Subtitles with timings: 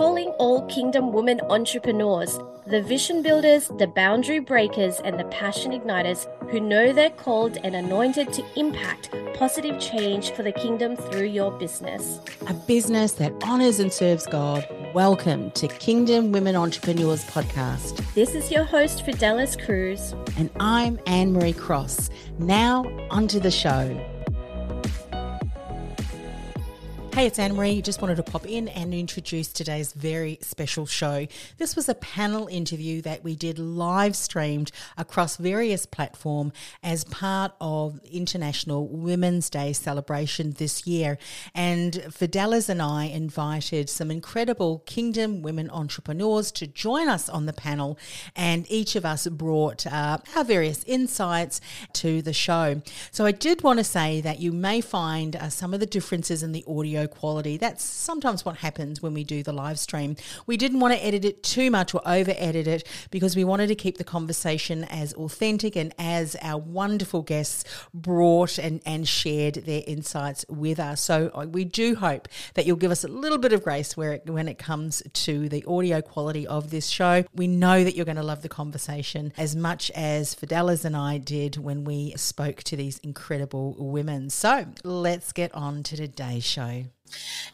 [0.00, 6.26] Calling all Kingdom women entrepreneurs, the vision builders, the boundary breakers, and the passion igniters
[6.50, 11.50] who know they're called and anointed to impact positive change for the kingdom through your
[11.50, 12.18] business.
[12.48, 14.66] A business that honors and serves God.
[14.94, 18.02] Welcome to Kingdom Women Entrepreneurs Podcast.
[18.14, 20.14] This is your host, Fideliz Cruz.
[20.38, 22.08] And I'm Annemarie Cross.
[22.38, 24.02] Now, onto the show.
[27.12, 27.82] Hey, it's Annemarie.
[27.82, 31.26] Just wanted to pop in and introduce today's very special show.
[31.58, 36.52] This was a panel interview that we did live streamed across various platforms
[36.84, 41.18] as part of International Women's Day celebration this year.
[41.52, 47.52] And Fideliz and I invited some incredible Kingdom women entrepreneurs to join us on the
[47.52, 47.98] panel,
[48.36, 51.60] and each of us brought uh, our various insights
[51.94, 52.80] to the show.
[53.10, 56.44] So I did want to say that you may find uh, some of the differences
[56.44, 57.56] in the audio quality.
[57.56, 60.16] That's sometimes what happens when we do the live stream.
[60.46, 63.68] We didn't want to edit it too much or over edit it because we wanted
[63.68, 69.54] to keep the conversation as authentic and as our wonderful guests brought and, and shared
[69.54, 71.00] their insights with us.
[71.00, 74.14] So uh, we do hope that you'll give us a little bit of grace where
[74.14, 77.24] it, when it comes to the audio quality of this show.
[77.34, 81.18] We know that you're going to love the conversation as much as Fideliz and I
[81.18, 84.30] did when we spoke to these incredible women.
[84.30, 86.84] So let's get on to today's show.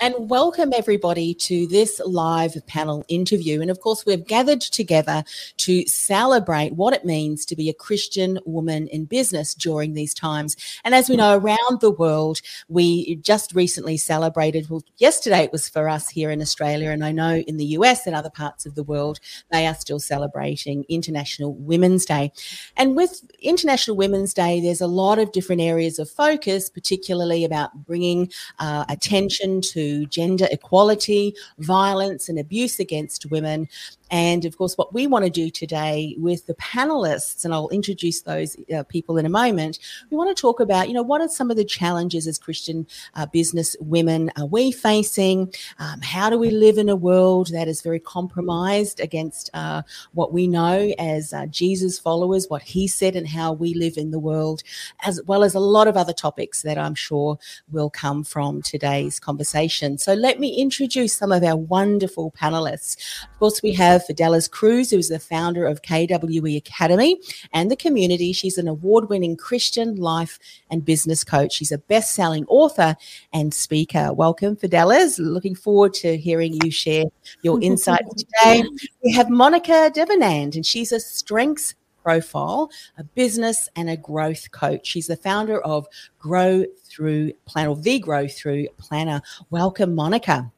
[0.01, 3.61] And welcome everybody to this live panel interview.
[3.61, 5.25] And of course, we've gathered together
[5.59, 10.57] to celebrate what it means to be a Christian woman in business during these times.
[10.85, 15.69] And as we know, around the world, we just recently celebrated, well, yesterday it was
[15.69, 16.91] for us here in Australia.
[16.91, 19.21] And I know in the US and other parts of the world,
[19.51, 22.33] they are still celebrating International Women's Day.
[22.77, 27.73] And with International Women's Day, there's a lot of different areas of focus, particularly about
[27.87, 33.69] bringing uh, attention attention to gender equality, violence, and abuse against women.
[34.11, 38.23] And of course, what we want to do today with the panelists, and I'll introduce
[38.23, 39.79] those uh, people in a moment,
[40.11, 42.87] we want to talk about, you know, what are some of the challenges as Christian
[43.15, 45.53] uh, business women are we facing?
[45.79, 50.33] Um, how do we live in a world that is very compromised against uh, what
[50.33, 54.19] we know as uh, Jesus followers, what he said, and how we live in the
[54.19, 54.63] world,
[55.05, 57.39] as well as a lot of other topics that I'm sure
[57.71, 59.99] will come from today's conversation.
[59.99, 62.97] So let me introduce some of our wonderful panelists.
[63.33, 67.19] Of course, we have have Fideliz Cruz, who is the founder of KWE Academy
[67.53, 68.33] and the community.
[68.33, 70.39] She's an award winning Christian life
[70.71, 71.55] and business coach.
[71.55, 72.95] She's a best selling author
[73.33, 74.13] and speaker.
[74.13, 75.19] Welcome, Fideliz.
[75.19, 77.05] Looking forward to hearing you share
[77.43, 78.65] your insights today.
[79.03, 84.87] We have Monica Devanand, and she's a strengths profile, a business and a growth coach.
[84.87, 85.87] She's the founder of
[86.19, 89.23] Grow Through Plan or the Grow Through Planner.
[89.51, 90.53] Welcome, Monica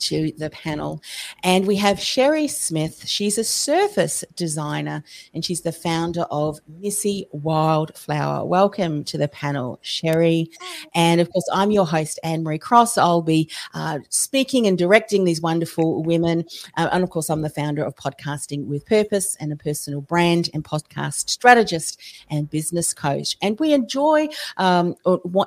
[0.00, 1.02] to the panel.
[1.42, 3.06] And we have Sherri Smith.
[3.06, 8.44] She's a surface designer and she's the founder of Missy Wildflower.
[8.44, 10.50] Welcome to the panel, Sherri.
[10.94, 12.98] And of course, I'm your host, Annemarie Cross.
[12.98, 16.44] I'll be uh, speaking and directing these wonderful women.
[16.76, 20.50] Uh, and of course, I'm the founder of Podcasting with Purpose and a personal brand
[20.54, 22.00] and podcast strategist
[22.30, 23.36] and business coach.
[23.42, 24.94] And we enjoy um,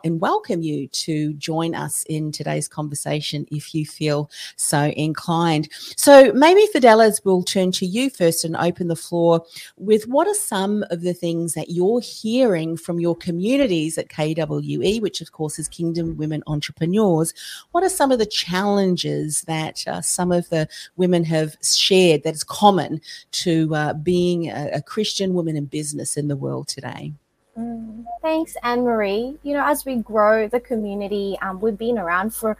[0.03, 5.69] and welcome you to join us in today's conversation if you feel so inclined.
[5.95, 9.45] So maybe Fideliz will turn to you first and open the floor
[9.77, 15.01] with what are some of the things that you're hearing from your communities at KWE,
[15.01, 17.33] which of course is Kingdom Women Entrepreneurs.
[17.71, 22.33] What are some of the challenges that uh, some of the women have shared that
[22.33, 23.01] is common
[23.31, 27.13] to uh, being a, a Christian woman in business in the world today?
[27.57, 29.37] Mm, thanks, Annemarie.
[29.43, 32.57] You know, as we grow the community, um, we've been around for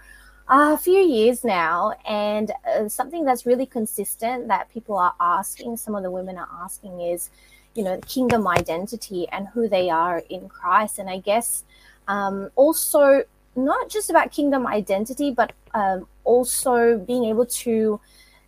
[0.47, 5.95] a few years now, and uh, something that's really consistent that people are asking, some
[5.95, 7.29] of the women are asking, is,
[7.75, 10.99] you know, kingdom identity and who they are in Christ.
[10.99, 11.63] And I guess
[12.07, 13.23] um, also
[13.55, 17.99] not just about kingdom identity, but um, also being able to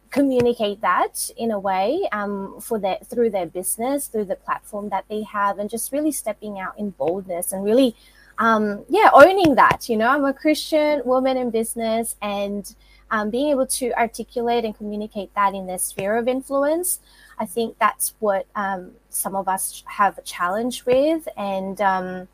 [0.09, 5.05] communicate that in a way um, for their through their business, through the platform that
[5.09, 7.95] they have, and just really stepping out in boldness and really
[8.37, 9.87] um, yeah, owning that.
[9.89, 12.75] You know, I'm a Christian woman in business, and
[13.11, 16.99] um, being able to articulate and communicate that in their sphere of influence.
[17.37, 22.27] I think that's what um, some of us have a challenge with, and um,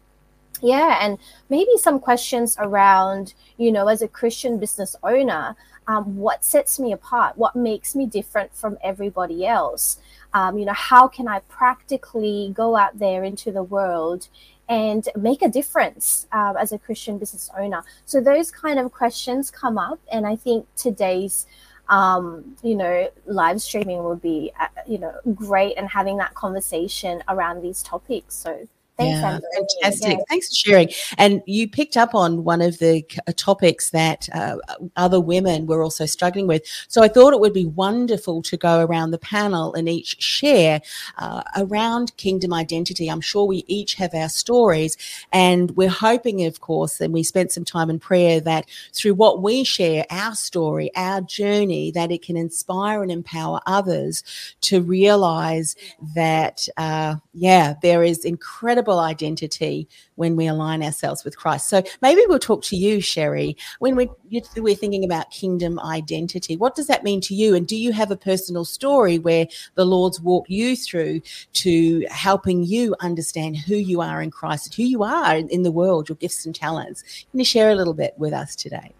[0.61, 1.17] yeah, and
[1.49, 5.55] maybe some questions around, you know, as a Christian business owner,
[5.87, 9.99] um, what sets me apart, what makes me different from everybody else.
[10.33, 14.27] Um, you know, how can I practically go out there into the world
[14.69, 17.83] and make a difference uh, as a Christian business owner?
[18.05, 21.45] So those kind of questions come up, and I think today's
[21.89, 27.21] um, you know, live streaming would be, uh, you know, great and having that conversation
[27.27, 28.33] around these topics.
[28.33, 28.65] So
[29.01, 29.39] Thanks, yeah,
[29.81, 30.17] fantastic.
[30.17, 30.23] Yeah.
[30.29, 30.89] Thanks for sharing.
[31.17, 34.57] And you picked up on one of the uh, topics that uh,
[34.95, 36.63] other women were also struggling with.
[36.87, 40.81] So I thought it would be wonderful to go around the panel and each share
[41.17, 43.09] uh, around kingdom identity.
[43.09, 44.97] I'm sure we each have our stories,
[45.31, 49.41] and we're hoping, of course, and we spent some time in prayer that through what
[49.41, 54.23] we share, our story, our journey, that it can inspire and empower others
[54.61, 55.75] to realize
[56.15, 61.69] that, uh, yeah, there is incredible incredible identity when we align ourselves with Christ.
[61.69, 64.09] So maybe we'll talk to you, Sherri, when we,
[64.57, 66.57] we're thinking about kingdom identity.
[66.57, 67.55] What does that mean to you?
[67.55, 71.21] And do you have a personal story where the Lord's walked you through
[71.53, 75.71] to helping you understand who you are in Christ, and who you are in the
[75.71, 77.03] world, your gifts and talents?
[77.31, 78.91] Can you share a little bit with us today?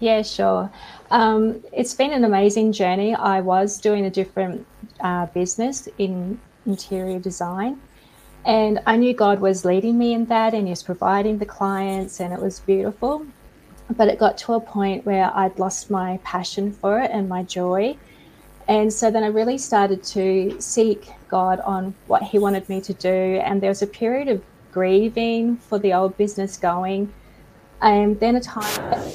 [0.00, 0.70] Yeah, sure.
[1.10, 3.14] Um, it's been an amazing journey.
[3.14, 4.66] I was doing a different
[5.00, 7.80] uh, business in interior design
[8.46, 12.20] and I knew God was leading me in that and He was providing the clients,
[12.20, 13.26] and it was beautiful.
[13.96, 17.42] But it got to a point where I'd lost my passion for it and my
[17.42, 17.96] joy.
[18.68, 22.94] And so then I really started to seek God on what He wanted me to
[22.94, 23.08] do.
[23.44, 27.12] And there was a period of grieving for the old business going.
[27.80, 29.12] And then a time.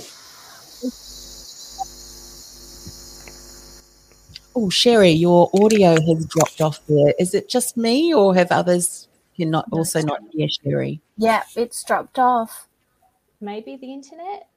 [4.56, 7.14] Oh, Sherri, your audio has dropped off there.
[7.20, 9.08] Is it just me, or have others
[9.42, 11.02] you're not also not here, Sherri.
[11.18, 12.68] Yeah, it's dropped off.
[13.42, 14.48] Maybe the internet.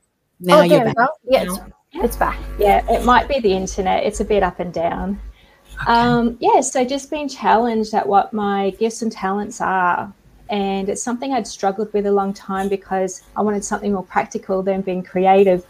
[0.41, 1.09] Now oh, you're back.
[1.25, 1.59] Yeah, it's,
[1.95, 2.39] it's, back.
[2.59, 4.05] Yeah, it might be the internet.
[4.05, 5.21] It's a bit up and down.
[5.83, 5.93] Okay.
[5.93, 10.13] Um, yeah, so just being challenged at what my gifts and talents are.
[10.51, 14.63] And it's something I'd struggled with a long time because I wanted something more practical
[14.63, 15.65] than being creative.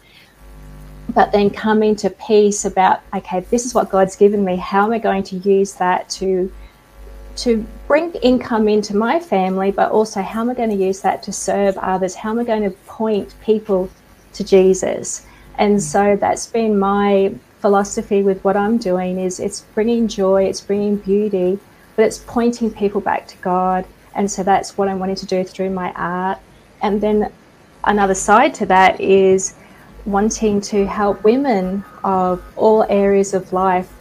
[1.13, 4.57] But then coming to peace about, okay, this is what God's given me.
[4.57, 6.51] How am I going to use that to
[7.37, 11.21] to bring income into my family, but also how am I going to use that
[11.23, 12.15] to serve others?
[12.15, 13.89] How am I going to point people
[14.33, 15.25] to Jesus?
[15.57, 20.61] And so that's been my philosophy with what I'm doing is it's bringing joy, it's
[20.61, 21.59] bringing beauty,
[21.95, 23.85] but it's pointing people back to God.
[24.13, 26.39] And so that's what I'm wanting to do through my art.
[26.81, 27.31] And then
[27.83, 29.55] another side to that is
[30.05, 33.91] wanting to help women of all areas of life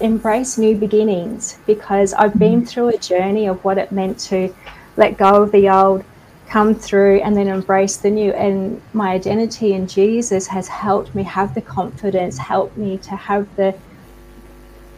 [0.00, 2.68] embrace new beginnings because I've been mm.
[2.68, 4.54] through a journey of what it meant to
[4.96, 6.04] let go of the old,
[6.48, 8.32] come through, and then embrace the new.
[8.32, 13.54] And my identity in Jesus has helped me have the confidence, helped me to have
[13.56, 13.74] the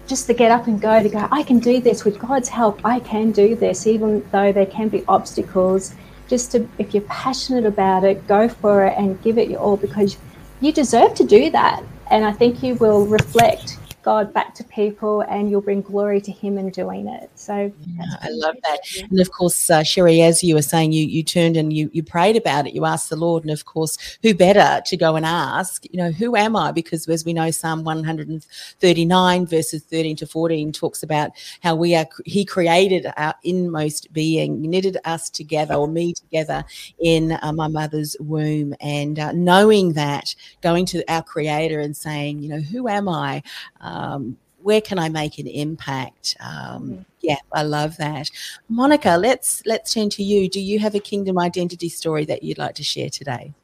[0.08, 2.80] just to get up and go to go, I can do this with God's help.
[2.82, 5.94] I can do this, even though there can be obstacles.
[6.28, 9.76] Just to, if you're passionate about it, go for it and give it your all
[9.76, 10.16] because
[10.60, 11.82] you deserve to do that.
[12.10, 16.32] And I think you will reflect God back to people and you'll bring glory to
[16.32, 17.30] Him in doing it.
[17.34, 18.80] So yeah, I love that.
[19.10, 22.02] And of course, uh, Sherri, as you were saying, you you turned and you you
[22.02, 22.74] prayed about it.
[22.74, 25.84] You asked the Lord, and of course, who better to go and ask?
[25.90, 26.72] You know, who am I?
[26.72, 32.06] Because as we know, Psalm 139 verses 13 to 14 talks about how we are.
[32.24, 36.64] He created our inmost being, knitted us together, or me together,
[37.00, 42.42] in uh, my mother's womb, and uh, knowing that, going to our Creator and saying,
[42.42, 43.42] you know, who am I?
[43.88, 46.36] Um, where can I make an impact?
[46.40, 47.06] Um.
[47.20, 48.30] Yeah, I love that.
[48.68, 50.48] Monica, let's let's turn to you.
[50.48, 53.54] Do you have a kingdom identity story that you'd like to share today?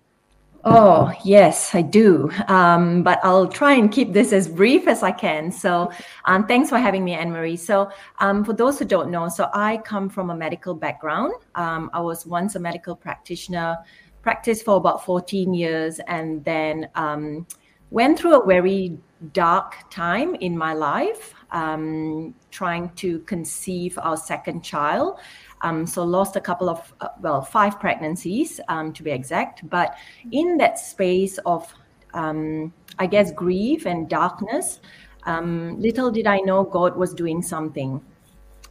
[0.67, 2.31] Oh, yes, I do.
[2.49, 5.53] Um, but I'll try and keep this as brief as I can.
[5.53, 5.93] So,
[6.25, 7.59] um, thanks for having me, Annemarie.
[7.59, 7.91] So,
[8.21, 11.35] um, for those who don't know, so I come from a medical background.
[11.55, 13.77] Um, I was once a medical practitioner,
[14.23, 17.47] practiced for about 14 years, and then um,
[17.91, 18.97] went through a very
[19.33, 25.19] dark time in my life, um, trying to conceive our second child.
[25.63, 29.69] Um, so lost a couple of uh, well five pregnancies um, to be exact.
[29.69, 29.97] But
[30.31, 31.73] in that space of
[32.13, 34.81] um, I guess grief and darkness,
[35.25, 38.01] um, little did I know God was doing something.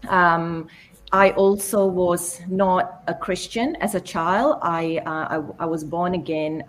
[0.08, 0.68] Um,
[1.12, 4.60] I also was not a Christian as a child.
[4.62, 6.64] I uh, I, I, was born again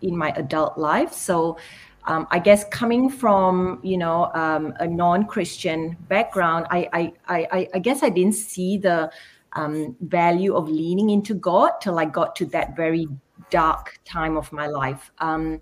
[0.00, 1.12] in my adult life.
[1.12, 1.58] So
[2.08, 7.78] um, I guess coming from you know um, a non-Christian background, I, I I I
[7.78, 9.12] guess I didn't see the
[9.52, 13.06] um, value of leaning into God till I got to that very
[13.50, 15.10] dark time of my life.
[15.18, 15.60] Um,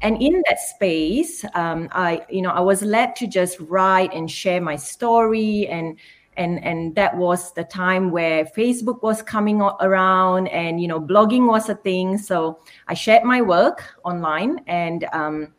[0.00, 4.30] and in that space, um, I, you know, I was led to just write and
[4.30, 5.98] share my story and
[6.36, 11.48] and and that was the time where facebook was coming around and you know blogging
[11.48, 15.52] was a thing so i shared my work online and um,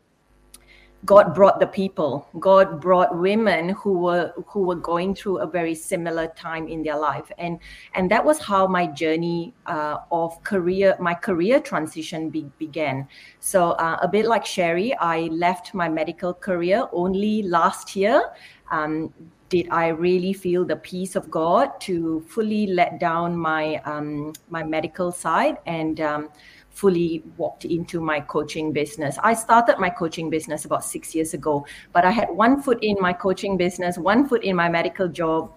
[1.06, 2.28] God brought the people.
[2.38, 6.98] God brought women who were who were going through a very similar time in their
[6.98, 7.58] life, and
[7.94, 13.08] and that was how my journey uh, of career, my career transition be, began.
[13.38, 18.32] So uh, a bit like Sherri, I left my medical career only last year.
[18.70, 19.12] Um,
[19.48, 24.62] did I really feel the peace of God to fully let down my um, my
[24.62, 26.28] medical side and um,
[26.80, 29.18] fully walked into my coaching business.
[29.22, 32.96] I started my coaching business about six years ago, but I had one foot in
[33.00, 35.52] my coaching business, one foot in my medical job.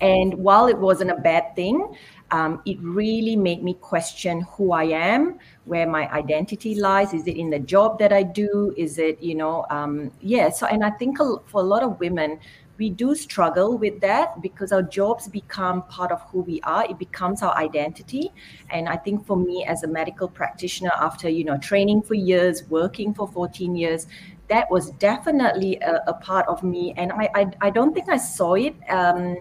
[0.00, 1.94] And while it wasn't a bad thing,
[2.30, 7.12] um, it really made me question who I am, where my identity lies.
[7.12, 8.72] Is it in the job that I do?
[8.76, 10.48] Is it, you know, um, yeah.
[10.48, 12.38] So, and I think for a lot of women,
[12.78, 16.98] we do struggle with that because our jobs become part of who we are it
[16.98, 18.30] becomes our identity
[18.70, 22.64] and i think for me as a medical practitioner after you know training for years
[22.68, 24.06] working for 14 years
[24.48, 28.16] that was definitely a, a part of me and I, I, I don't think i
[28.16, 29.36] saw it um,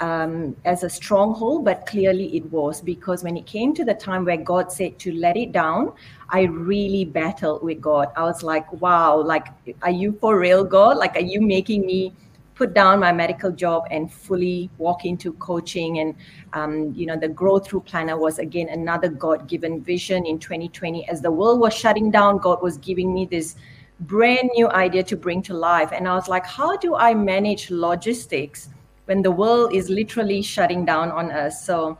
[0.00, 4.24] um, as a stronghold, but clearly it was because when it came to the time
[4.24, 5.92] where God said to let it down,
[6.30, 8.08] I really battled with God.
[8.16, 9.48] I was like, wow, like,
[9.82, 10.98] are you for real, God?
[10.98, 12.14] Like, are you making me
[12.58, 16.14] put down my medical job and fully walk into coaching and
[16.54, 21.22] um, you know the growth through planner was again another god-given vision in 2020 as
[21.22, 23.54] the world was shutting down god was giving me this
[24.00, 25.90] brand new idea to bring to life.
[25.92, 28.68] And i was like how do i manage logistics
[29.04, 31.64] when the world is literally shutting down on us?
[31.64, 31.96] So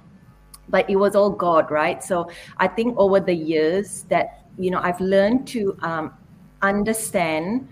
[0.69, 2.03] but it was all god right?
[2.03, 6.15] So i think over the years that you know i've learned to um,
[6.63, 7.69] understand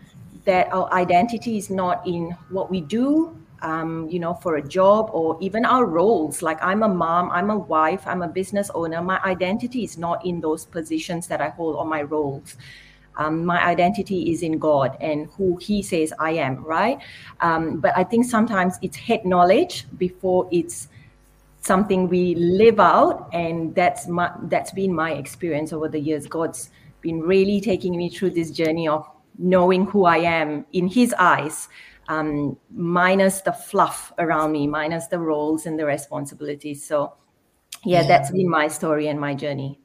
[0.47, 5.11] that our identity is not in what we do um, you know for a job
[5.12, 6.43] or even our roles.
[6.43, 9.03] Like i'm a mom i'm a wife i'm a business owner.
[9.03, 12.57] My identity is not in those positions that i hold or my roles.
[13.19, 16.99] Um, my identity is in god and who he says i am right?
[17.41, 20.88] Um, but i think sometimes it's head knowledge before it's
[21.61, 26.26] something we live out and that's my that's been my experience over the years.
[26.26, 31.14] God's been really taking me through this journey of knowing who I am in his
[31.19, 31.69] eyes,
[32.09, 36.85] um, minus the fluff around me, minus the roles and the responsibilities.
[36.85, 37.14] So,
[37.85, 39.78] yeah, yeah, that's been my story and my journey.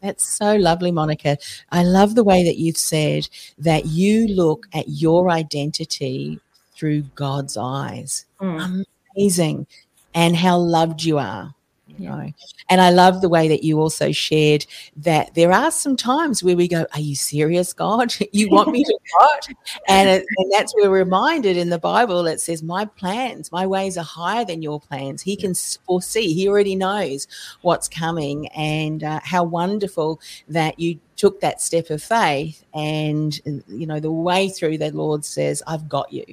[0.00, 1.38] That's so lovely, Monica.
[1.70, 6.40] I love the way that you've said that you look at your identity
[6.74, 8.26] through God's eyes.
[8.40, 8.84] Mm.
[9.16, 9.66] Amazing.
[10.14, 11.54] And how loved you are
[11.98, 12.32] you know.
[12.70, 16.56] And i love the way that you also shared that there are some times where
[16.56, 18.14] we go are you serious god?
[18.32, 19.48] You want me to what
[19.88, 23.66] and, it, and that's where we're reminded in the bible it says my plans my
[23.66, 25.22] ways are higher than your plans.
[25.22, 25.54] He can
[25.86, 26.32] foresee.
[26.32, 27.26] He already knows
[27.62, 33.86] what's coming and uh, how wonderful that you took that step of faith and you
[33.86, 36.24] know the way through the lord says i've got you.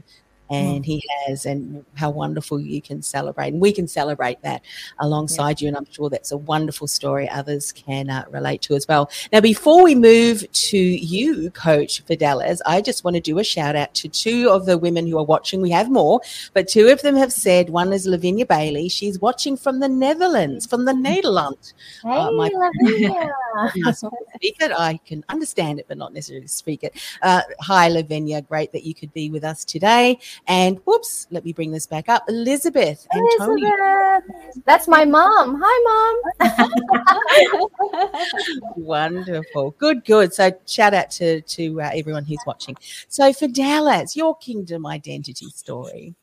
[0.51, 3.53] And he has, and how wonderful you can celebrate.
[3.53, 4.63] And we can celebrate that
[4.99, 5.65] alongside yeah.
[5.65, 5.67] you.
[5.69, 9.09] And I'm sure that's a wonderful story others can uh, relate to as well.
[9.31, 13.75] Now, before we move to you, Coach Fidelis, I just want to do a shout
[13.75, 15.61] out to two of the women who are watching.
[15.61, 16.21] We have more,
[16.53, 18.89] but two of them have said one is Lavinia Bailey.
[18.89, 23.29] She's watching from the Netherlands, from the netherlands Hey, uh, my, Lavinia.
[23.93, 24.71] speak it.
[24.71, 26.99] I can understand it, but not necessarily speak it.
[27.21, 28.41] Uh, hi, Lavinia.
[28.41, 30.19] Great that you could be with us today.
[30.47, 32.23] And whoops, let me bring this back up.
[32.27, 33.71] Elizabeth and Tony.
[34.65, 35.61] That's my mom.
[35.63, 37.69] Hi, mom.
[38.75, 39.71] Wonderful.
[39.77, 40.33] Good, good.
[40.33, 42.75] So shout out to, to uh, everyone who's watching.
[43.07, 46.15] So Fideliz, your kingdom identity story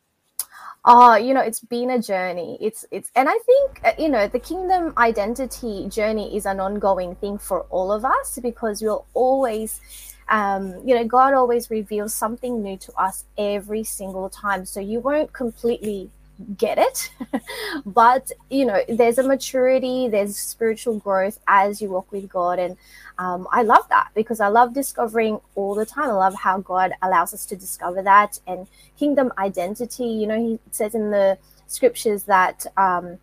[0.84, 4.26] oh you know it's been a journey it's it's and i think uh, you know
[4.26, 9.80] the kingdom identity journey is an ongoing thing for all of us because we'll always
[10.28, 14.66] um, you know, God always reveals something new to us every single time.
[14.66, 16.10] So you won't completely
[16.56, 17.10] get it
[17.86, 22.58] but you know there's a maturity there's spiritual growth as you walk with god.
[22.58, 22.76] And
[23.18, 26.10] um, i love that because i love discovering all the time.
[26.10, 28.66] I love how god allows us to discover that and
[28.96, 30.06] kingdom identity.
[30.06, 33.18] You know he says in the scriptures that um,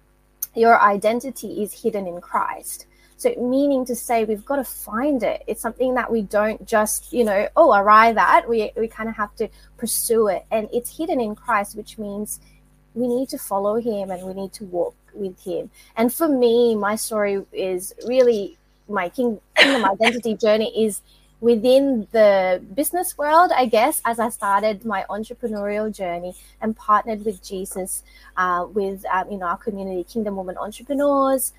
[0.53, 2.85] your identity is hidden in christ
[3.17, 5.43] so, meaning to say, we've got to find it.
[5.47, 8.47] It's something that we don't just, you know, oh, arrive at.
[8.47, 10.45] We, we kind of have to pursue it.
[10.51, 12.39] And it's hidden in Christ, which means
[12.93, 15.69] we need to follow him and we need to walk with him.
[15.95, 18.57] And for me, my story is really
[18.89, 21.01] my kingdom identity journey is
[21.41, 27.43] within the business world, I guess, as I started my entrepreneurial journey and partnered with
[27.43, 28.03] Jesus,
[28.37, 31.53] uh, with um, you know our community, Kingdom Women Entrepreneurs,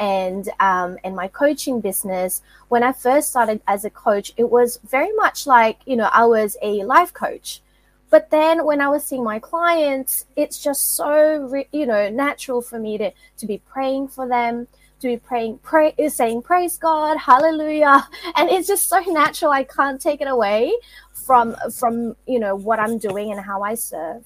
[0.00, 2.42] and um, and my coaching business.
[2.68, 6.24] When I first started as a coach, it was very much like you know I
[6.24, 7.60] was a life coach.
[8.08, 12.80] But then when I was seeing my clients, it's just so you know natural for
[12.80, 14.66] me to to be praying for them,
[15.00, 19.52] to be praying, pray, saying praise God, hallelujah, and it's just so natural.
[19.52, 20.72] I can't take it away
[21.12, 24.24] from from you know what I'm doing and how I serve,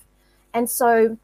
[0.55, 1.19] and so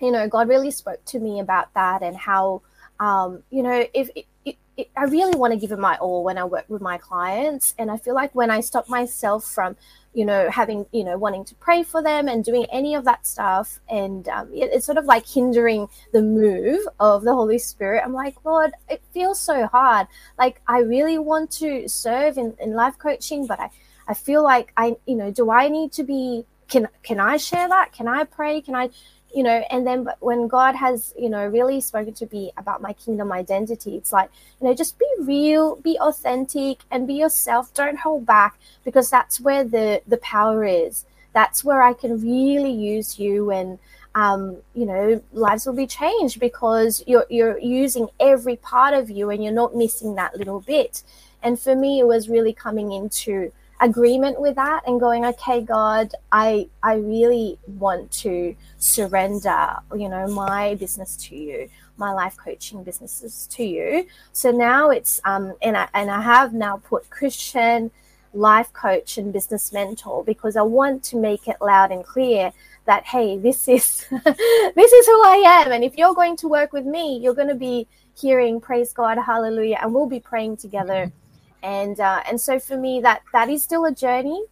[0.00, 2.62] you know God really spoke to me about that and how
[3.00, 6.22] um, you know if it, it, it, I really want to give it my all
[6.22, 9.76] when I work with my clients, and I feel like when I stop myself from
[10.12, 13.26] you know, having, you know, wanting to pray for them and doing any of that
[13.26, 13.78] stuff.
[13.88, 18.02] And um, it, it's sort of like hindering the move of the Holy Spirit.
[18.04, 20.08] I'm like, Lord, it feels so hard.
[20.36, 23.70] Like, I really want to serve in, in life coaching, but I,
[24.08, 27.68] I feel like I, you know, do I need to be, can, can I share
[27.68, 27.92] that?
[27.92, 28.60] Can I pray?
[28.62, 28.90] Can I,
[29.34, 32.82] you know and then but when god has you know really spoken to me about
[32.82, 37.72] my kingdom identity it's like you know just be real be authentic and be yourself.
[37.74, 41.04] Don't hold back because that's where the the power is.
[41.32, 43.78] That's where i can really use you and
[44.16, 49.30] um, you know lives will be changed because you're you're using every part of you
[49.30, 51.02] and you're not missing that little bit.
[51.42, 56.12] And for me it was really coming into agreement with that and going okay god
[56.32, 61.68] i i really want to surrender you know my business to you
[62.00, 64.06] my life coaching businesses to you.
[64.32, 67.92] So now it's um and i and i have now put christian
[68.32, 72.52] life coach and business mentor because i want to make it loud and clear
[72.86, 75.72] that hey this is this is who i am.
[75.72, 77.86] And if you're going to work with me you're going to be
[78.18, 81.12] hearing praise god hallelujah and we'll be praying together
[81.62, 84.42] and uh, and so for me that that is still a journey.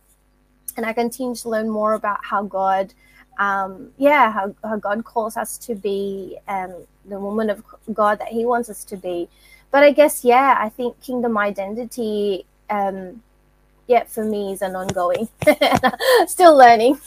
[0.76, 2.94] And i continue to learn more about how god
[3.38, 6.74] um, yeah how, how god calls us to be um,
[7.06, 9.28] the woman of god that he wants us to be.
[9.70, 13.22] But i guess yeah i think kingdom identity um,
[13.86, 15.28] yeah for me is an ongoing
[16.26, 16.98] still learning.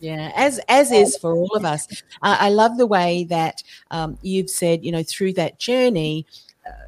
[0.00, 1.86] Yeah, as as is for all of us.
[2.22, 6.26] I love the way that um, you've said, you know, through that journey,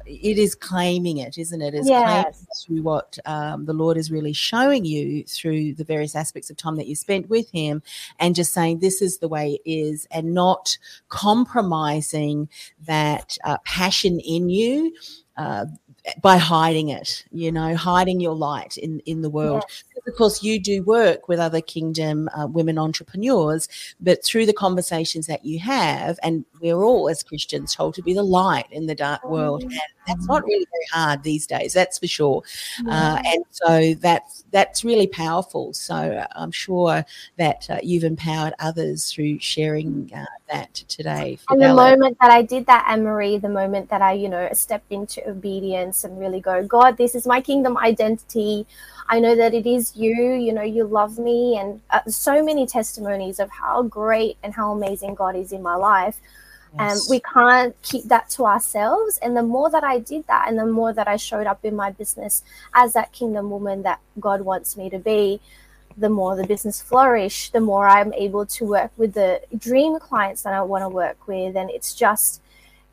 [0.05, 1.73] it is claiming it, isn't it?
[1.73, 2.45] Is yes.
[2.65, 6.75] through what um, the Lord is really showing you through the various aspects of time
[6.77, 7.81] that you spent with Him,
[8.19, 10.77] and just saying this is the way it is, and not
[11.09, 12.49] compromising
[12.85, 14.93] that uh, passion in you.
[15.37, 15.65] Uh,
[16.21, 19.63] by hiding it, you know, hiding your light in in the world.
[19.67, 19.83] Yes.
[20.07, 23.67] Of course, you do work with other kingdom uh, women entrepreneurs,
[23.99, 28.13] but through the conversations that you have, and we're all as Christians told to be
[28.13, 29.71] the light in the dark world, mm-hmm.
[29.71, 31.73] and that's not really very hard these days.
[31.73, 32.41] That's for sure.
[32.87, 35.73] Uh, and so that's that's really powerful.
[35.73, 37.05] So uh, I'm sure
[37.37, 41.37] that uh, you've empowered others through sharing uh, that today.
[41.49, 44.91] And the moment that I did that, Annemarie, the moment that I, you know, stepped
[44.91, 48.65] into obedience and really go, God, this is my kingdom identity.
[49.07, 52.67] I know that it is you, you know, you love me, and uh, so many
[52.67, 56.19] testimonies of how great and how amazing God is in my life.
[56.77, 59.17] And um, we can't keep that to ourselves.
[59.23, 61.75] And the more that I did that, and the more that I showed up in
[61.75, 65.41] my business as that kingdom woman that God wants me to be,
[65.97, 70.43] the more the business flourish, the more I'm able to work with the dream clients
[70.43, 71.57] that I want to work with.
[71.57, 72.41] And it's just,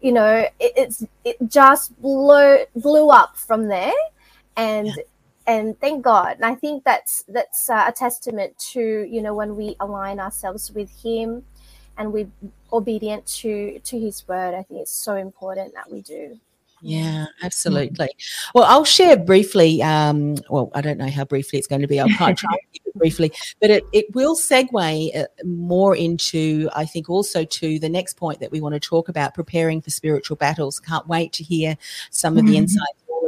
[0.07, 4.01] you know, it, it's it just blew blew up from there.
[4.57, 5.03] And yeah
[5.47, 6.37] and thank God.
[6.37, 10.73] And I think that's that's uh, a testament to you know when we align ourselves
[10.73, 11.45] with Him,
[11.97, 12.31] and we're
[12.73, 14.55] obedient to to His word.
[14.55, 16.39] I think it's so important that we do.
[16.89, 18.09] Yeah, absolutely.
[18.55, 19.83] Well, I'll share briefly.
[19.83, 21.99] Um, well, I don't know how briefly it's going to be.
[21.99, 27.11] I'll try keep it briefly, but it, it will segue uh, more into, I think,
[27.11, 30.79] also to the next point that we want to talk about preparing for spiritual battles.
[30.79, 31.77] Can't wait to hear
[32.11, 32.57] some of the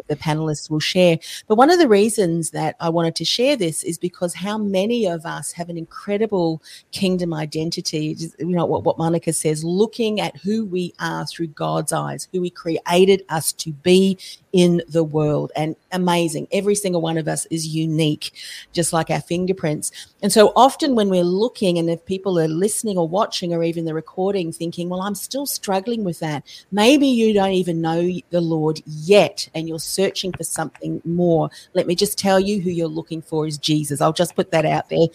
[0.07, 1.19] the panelists will share.
[1.47, 5.07] But one of the reasons that I wanted to share this is because how many
[5.07, 8.17] of us have an incredible kingdom identity.
[8.39, 12.43] You know, what, what Monica says, looking at who we are through God's eyes, who
[12.43, 14.19] He created us to be
[14.53, 15.53] in the world.
[15.57, 16.49] And amazing.
[16.53, 18.33] Every single one of us is unique,
[18.73, 19.91] just like our fingerprints.
[20.23, 23.85] And so often when we're looking, and if people are listening or watching or even
[23.85, 26.45] the recording, thinking, well, I'm still struggling with that.
[26.73, 31.51] Maybe you don't even know the Lord yet and you're searching for something more.
[31.75, 34.01] Let me just tell you who you're looking for is Jesus.
[34.01, 35.07] I'll just put that out there.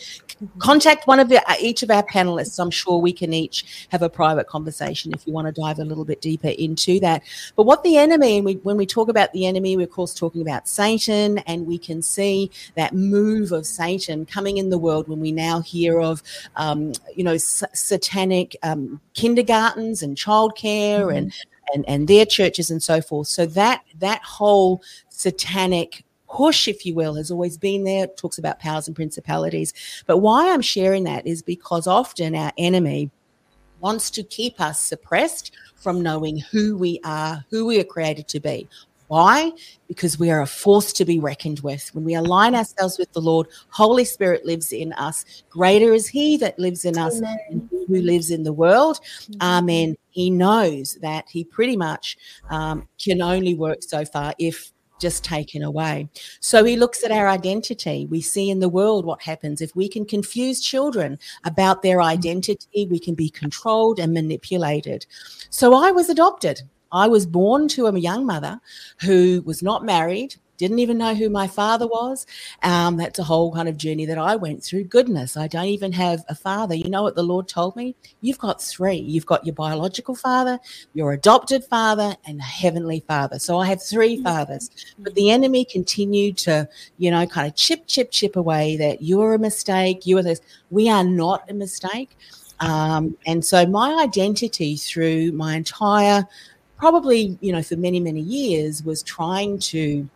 [0.60, 2.60] contact one of the, uh, each of our panelists.
[2.60, 5.86] I'm sure we can each have a private conversation if you want to dive a
[5.86, 7.24] little bit deeper into that.
[7.56, 10.14] But what the enemy, and we, when we talk about the enemy, we're of course
[10.14, 15.08] talking about Satan, and we can see that move of Satan coming in the world
[15.08, 16.24] when we now hear of,
[16.56, 21.18] um, you know, s- satanic um, kindergartens and childcare mm-hmm.
[21.18, 21.34] and
[21.74, 23.28] and and their churches and so forth.
[23.28, 28.06] So that that whole satanic push, if you will, has always been there.
[28.06, 29.74] It talks about powers and principalities.
[30.08, 33.12] But why I'm sharing that is because often our enemy
[33.80, 38.40] wants to keep us suppressed from knowing who we are, who we are created to
[38.40, 38.68] be.
[39.08, 39.52] Why?
[39.88, 41.94] Because we are a force to be reckoned with.
[41.94, 45.44] When we align ourselves with the Lord, Holy Spirit lives in us.
[45.50, 49.00] Greater is He that lives in us than who lives in the world.
[49.42, 49.98] Amen.
[50.14, 52.18] He knows that He pretty much
[52.50, 54.72] um, can only work so far if
[55.04, 56.08] just taken away.
[56.40, 58.08] So he looks at our identity.
[58.10, 62.88] We see in the world what happens if we can confuse children about their identity,
[62.90, 65.06] we can be controlled and manipulated.
[65.50, 66.62] So I was adopted.
[66.94, 68.62] I was born to a young mother
[69.02, 72.26] who was not married, didn't even know who my father was.
[72.62, 74.86] Um, that's a whole kind of journey that I went through.
[74.86, 76.76] Goodness, I don't even have a father.
[76.76, 77.96] You know what the Lord told me?
[78.22, 78.98] You've got three.
[78.98, 80.60] You've got your biological father,
[80.94, 83.40] your adopted father, and a heavenly father.
[83.40, 84.24] So I have three mm.
[84.24, 84.70] fathers.
[85.00, 89.34] But the enemy continued to, you know, kind of chip, chip, chip away that you're
[89.34, 90.06] a mistake.
[90.06, 90.42] You are this.
[90.70, 92.12] We are not a mistake.
[92.60, 96.28] Um, and so my identity through my entire
[96.78, 100.08] probably you know for many many years was trying to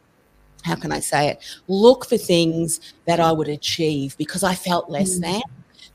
[0.64, 1.60] how can I say it?
[1.68, 5.22] Look for things that I would achieve because I felt less mm.
[5.22, 5.42] than.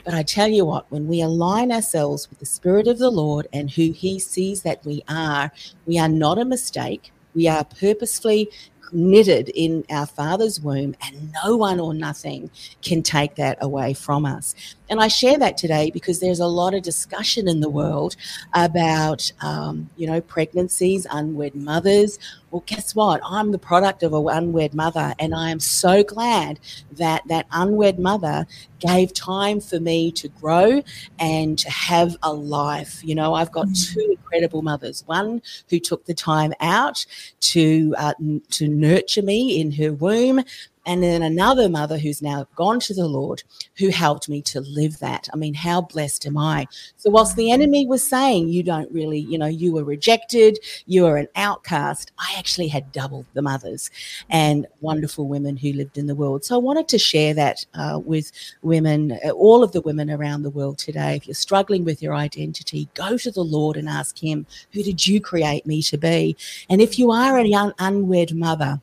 [0.04, 3.46] But I tell you what, when we align ourselves with the Spirit of the Lord
[3.52, 5.52] and who He sees that we are,
[5.86, 7.12] we are not a mistake.
[7.34, 8.50] We are purposefully
[8.92, 12.50] knitted in our Father's womb, and no one or nothing
[12.82, 14.54] can take that away from us.
[14.92, 18.14] And I share that today because there's a lot of discussion in the world
[18.52, 22.18] about, um, you know, pregnancies, unwed mothers.
[22.50, 23.22] Well, guess what?
[23.24, 27.98] I'm the product of an unwed mother, and I am so glad that that unwed
[27.98, 28.46] mother
[28.80, 30.82] gave time for me to grow
[31.18, 33.00] and to have a life.
[33.02, 33.94] You know, I've got mm.
[33.94, 35.04] two incredible mothers.
[35.06, 37.06] One who took the time out
[37.40, 38.12] to uh,
[38.50, 40.44] to nurture me in her womb,
[40.84, 43.42] and then another mother who's now gone to the Lord
[43.78, 45.28] who helped me to live that.
[45.32, 46.66] I mean, how blessed am I?
[46.96, 51.06] So, whilst the enemy was saying, you don't really, you know, you were rejected, you
[51.06, 53.90] are an outcast, I actually had double the mothers
[54.28, 56.44] and wonderful women who lived in the world.
[56.44, 60.42] So, I wanted to share that uh, with women, uh, all of the women around
[60.42, 61.16] the world today.
[61.16, 65.06] If you're struggling with your identity, go to the Lord and ask Him, Who did
[65.06, 66.36] you create me to be?
[66.68, 68.80] And if you are an un- unwed mother,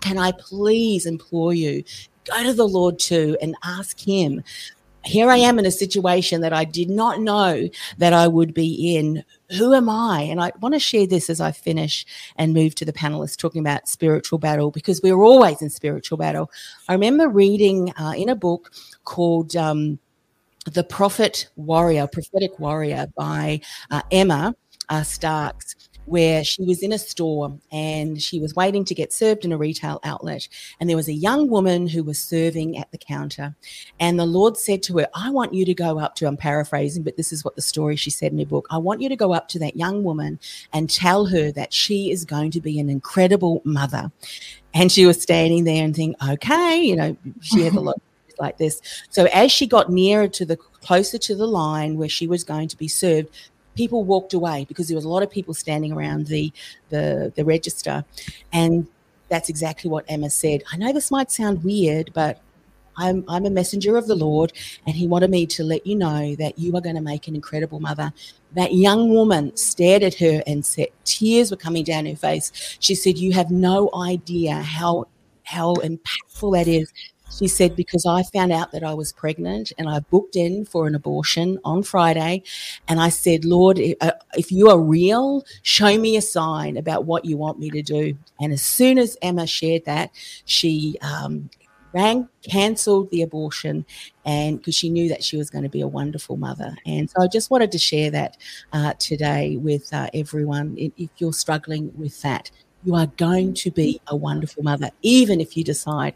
[0.00, 1.84] can I please implore you,
[2.24, 4.42] go to the Lord too and ask Him.
[5.04, 8.96] Here I am in a situation that I did not know that I would be
[8.96, 9.24] in.
[9.56, 10.20] Who am I?
[10.22, 12.04] And I want to share this as I finish
[12.36, 16.50] and move to the panelists talking about spiritual battle because we're always in spiritual battle.
[16.86, 18.72] I remember reading uh, in a book
[19.04, 19.98] called um,
[20.66, 24.54] The Prophet Warrior, Prophetic Warrior by uh, Emma
[24.90, 25.76] uh, Starks
[26.10, 29.56] where she was in a store and she was waiting to get served in a
[29.56, 30.48] retail outlet.
[30.80, 33.54] And there was a young woman who was serving at the counter.
[34.00, 37.04] And the Lord said to her, I want you to go up to, I'm paraphrasing,
[37.04, 38.66] but this is what the story she said in her book.
[38.70, 40.40] I want you to go up to that young woman
[40.72, 44.10] and tell her that she is going to be an incredible mother.
[44.74, 48.02] And she was standing there and thinking, okay, you know, she had a lot
[48.40, 48.82] like this.
[49.10, 52.66] So as she got nearer to the closer to the line where she was going
[52.68, 53.28] to be served,
[53.76, 56.52] people walked away because there was a lot of people standing around the
[56.88, 58.04] the, the register,
[58.52, 58.86] and
[59.28, 60.62] that's exactly what Emma said.
[60.72, 62.40] I know this might sound weird, but
[62.96, 64.52] I'm, I'm a messenger of the Lord,
[64.86, 67.34] and He wanted me to let you know that you are going to make an
[67.34, 68.12] incredible mother.
[68.52, 72.76] That young woman stared at her and said, tears were coming down her face.
[72.80, 75.06] She said, You have no idea how
[75.44, 76.92] how impactful that is
[77.30, 80.86] she said, because I found out that I was pregnant and I booked in for
[80.86, 82.42] an abortion on Friday.
[82.88, 87.24] And I said, Lord, uh, if you are real, show me a sign about what
[87.24, 88.16] you want me to do.
[88.40, 90.10] And as soon as Emma shared that,
[90.44, 91.50] she um,
[91.92, 93.84] rang, cancelled the abortion,
[94.24, 96.76] and because she knew that she was going to be a wonderful mother.
[96.86, 98.36] And so I just wanted to share that
[98.72, 100.76] uh, today with uh, everyone.
[100.76, 102.50] If you're struggling with that,
[102.82, 106.14] you are going to be a wonderful mother, even if you decide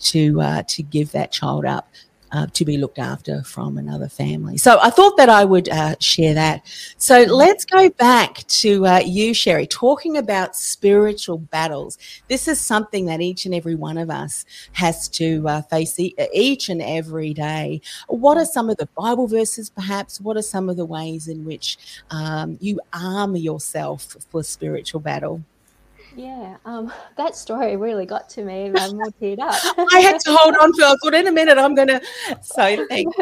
[0.00, 1.88] to uh, to give that child up.
[2.32, 4.58] uh, to be looked after from another family.
[4.58, 6.62] So I thought that I would uh, share that.
[6.98, 11.96] So let's go back to uh, you, Sherri, talking about spiritual battles.
[12.28, 16.16] This is something that each and every one of us has to uh, face e-
[16.34, 17.80] each and every day.
[18.08, 20.20] What are some of the Bible verses, perhaps?
[20.20, 21.78] What are some of the ways in which
[22.10, 25.44] um, you arm yourself for spiritual battle?
[26.16, 28.72] Yeah, um, that story really got to me.
[28.74, 29.54] I'm all teared up.
[29.92, 30.82] I had to hold on for.
[30.82, 32.00] I thought in a minute I'm going to.
[32.42, 33.14] So thank.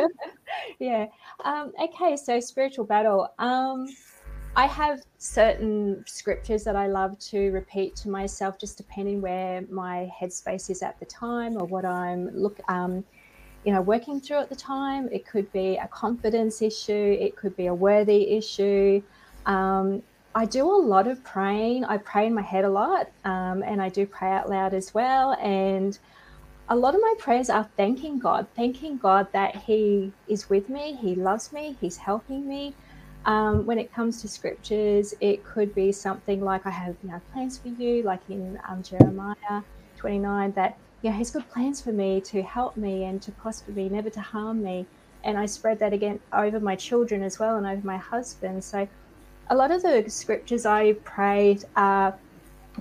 [0.78, 1.07] yeah.
[1.44, 2.16] Um, okay.
[2.16, 3.28] So spiritual battle.
[3.38, 3.88] Um,
[4.57, 10.09] I have certain scriptures that I love to repeat to myself, just depending where my
[10.20, 12.61] headspace is at the time or what I'm look.
[12.68, 13.04] Um,
[13.64, 15.09] you know, working through at the time.
[15.11, 17.16] It could be a confidence issue.
[17.18, 19.02] It could be a worthy issue.
[19.46, 20.02] Um,
[20.37, 21.85] I do a lot of praying.
[21.85, 24.92] I pray in my head a lot, um, and I do pray out loud as
[24.92, 25.35] well.
[25.35, 25.97] And
[26.68, 30.94] a lot of my prayers are thanking God, thanking God that He is with me,
[31.01, 32.75] He loves me, He's helping me.
[33.27, 37.20] Um, when it comes to scriptures, it could be something like I have you know,
[37.33, 39.62] plans for you, like in um, Jeremiah
[39.97, 43.70] 29, that you know, He's got plans for me to help me and to prosper
[43.70, 44.85] me, never to harm me.
[45.23, 48.64] And I spread that again over my children as well and over my husband.
[48.64, 48.88] So
[49.48, 52.14] a lot of the scriptures I prayed are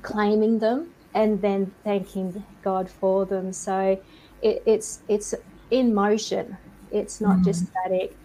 [0.02, 3.54] claiming them and then thanking God for them.
[3.54, 4.02] So
[4.42, 5.34] it, it's it's
[5.72, 6.58] in motion.
[6.92, 7.46] It's not mm.
[7.46, 8.16] just static.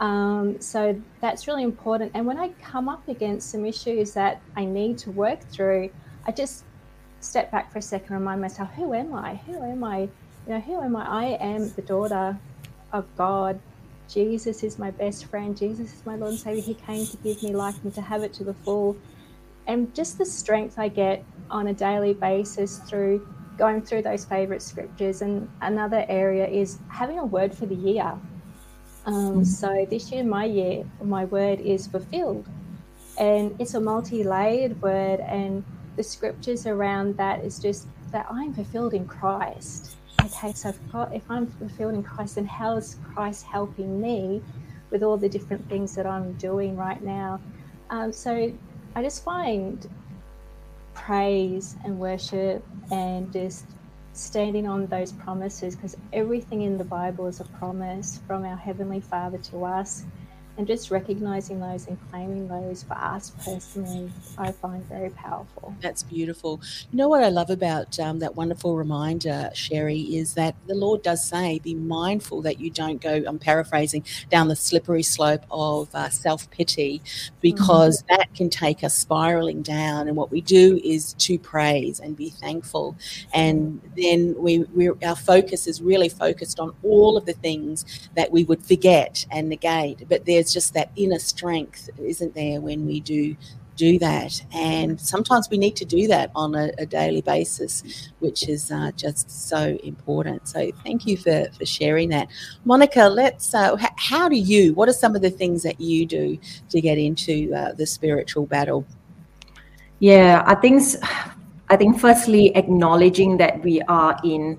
[0.00, 2.12] Um, so that's really important.
[2.14, 5.90] And when I come up against some issues that I need to work through,
[6.24, 6.64] I just
[7.20, 9.36] step back for a second and remind myself, who am I?
[9.46, 10.00] Who am I?
[10.00, 11.06] You know, who am I?
[11.06, 12.38] I am the daughter
[12.92, 13.58] of God.
[14.08, 15.56] Jesus is my best friend.
[15.56, 16.62] Jesus is my Lord and Savior.
[16.62, 18.96] He came to give me life and to have it to the full.
[19.66, 23.26] And just the strength I get on a daily basis through
[23.58, 25.20] going through those favorite scriptures.
[25.20, 28.18] And another area is having a word for the year.
[29.04, 32.46] Um, so this year, my year, my word is fulfilled.
[33.18, 35.20] And it's a multi layered word.
[35.20, 35.64] And
[35.96, 39.96] the scriptures around that is just that I'm fulfilled in Christ
[40.28, 44.42] okay, so if, God, if I'm fulfilled in Christ, then how is Christ helping me
[44.90, 47.40] with all the different things that I'm doing right now?
[47.90, 48.52] Um, so
[48.94, 49.88] I just find
[50.94, 53.64] praise and worship and just
[54.12, 59.00] standing on those promises because everything in the Bible is a promise from our Heavenly
[59.00, 60.04] Father to us
[60.58, 65.72] and just recognizing those and claiming those for us personally, I find very powerful.
[65.80, 66.60] That's beautiful.
[66.90, 71.02] You know what I love about um, that wonderful reminder, Sherri, is that the Lord
[71.04, 75.94] does say, be mindful that you don't go, I'm paraphrasing, down the slippery slope of
[75.94, 77.02] uh, self pity
[77.40, 78.16] because mm-hmm.
[78.16, 80.08] that can take us spiraling down.
[80.08, 82.96] And what we do is to praise and be thankful.
[83.32, 88.32] And then we, we our focus is really focused on all of the things that
[88.32, 90.08] we would forget and negate.
[90.08, 93.36] But there's just that inner strength, isn't there, when we do
[93.78, 94.44] do that.
[94.52, 98.90] And sometimes we need to do that on a, a daily basis, which is uh,
[98.96, 100.48] just so important.
[100.48, 102.28] So thank you for, for sharing that.
[102.64, 106.36] Monica, let's, uh, how do you, what are some of the things that you do
[106.70, 108.84] to get into uh, the spiritual battle?
[110.00, 110.82] Yeah, I think,
[111.68, 114.58] I think firstly, acknowledging that we are in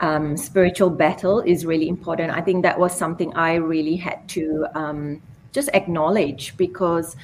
[0.00, 2.30] um, spiritual battle is really important.
[2.30, 7.16] I think that was something I really had to um, just acknowledge because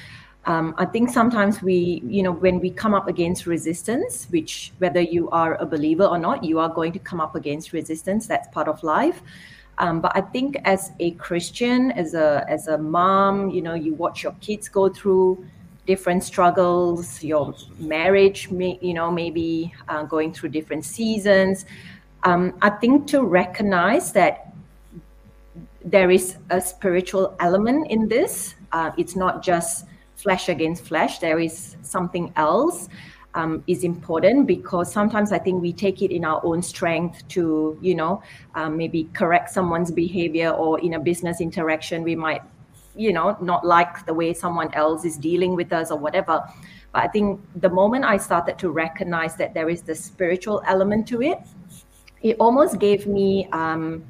[0.45, 5.01] um, I think sometimes we, you know, when we come up against resistance, which whether
[5.01, 8.27] you are a believer or not, you are going to come up against resistance.
[8.27, 9.21] That's part of life.
[9.77, 13.93] Um, but I think as a Christian, as a as a mom, you know, you
[13.95, 15.43] watch your kids go through
[15.87, 17.23] different struggles.
[17.23, 21.65] Your marriage, may, you know, maybe uh, going through different seasons
[22.25, 24.51] um, I think to recognize that
[25.83, 28.55] there is a spiritual element in this.
[28.71, 29.85] Uh, it's not just
[30.15, 31.19] flesh against flesh.
[31.19, 32.89] There is something else.
[33.35, 37.77] Um, is important because sometimes I think we take it in our own strength to,
[37.81, 38.23] you know,
[38.55, 42.41] um, maybe correct someone's behavior or in a business interaction, we might,
[42.95, 46.41] you know, not like the way someone else is dealing with us or whatever.
[46.93, 51.05] But I think the moment I started to recognize that there is the spiritual element
[51.09, 51.39] to it,
[52.25, 54.03] it almost gave me, um,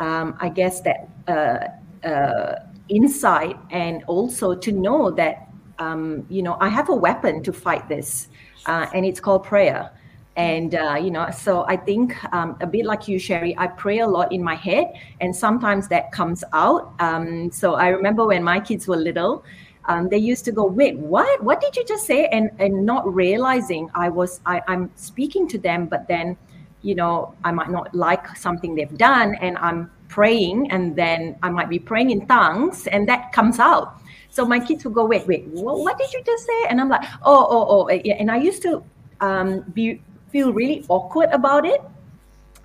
[0.00, 2.54] um, I guess, that uh, uh,
[2.88, 7.86] insight and also to know that, um, you know, I have a weapon to fight
[7.86, 8.28] this,
[8.64, 9.90] uh, and it's called prayer.
[10.34, 13.98] And, uh, you know, so I think um, a bit like you, Sherri, I pray
[13.98, 14.86] a lot in my head,
[15.20, 16.94] and sometimes that comes out.
[17.00, 19.44] Um, so I remember when my kids were little,
[19.88, 21.42] um, they used to go, "Wait, what?
[21.42, 25.58] What did you just say?" And and not realizing I was I, I'm speaking to
[25.58, 26.36] them, but then
[26.82, 31.50] you know, I might not like something they've done, and I'm praying and then I
[31.50, 34.00] might be praying in tongues and that comes out.
[34.30, 36.64] So my kids will go, wait, wait, what, what did you just say?
[36.68, 37.88] And I'm like, oh, oh, oh.
[37.88, 38.82] And I used to
[39.20, 41.80] um, be feel really awkward about it.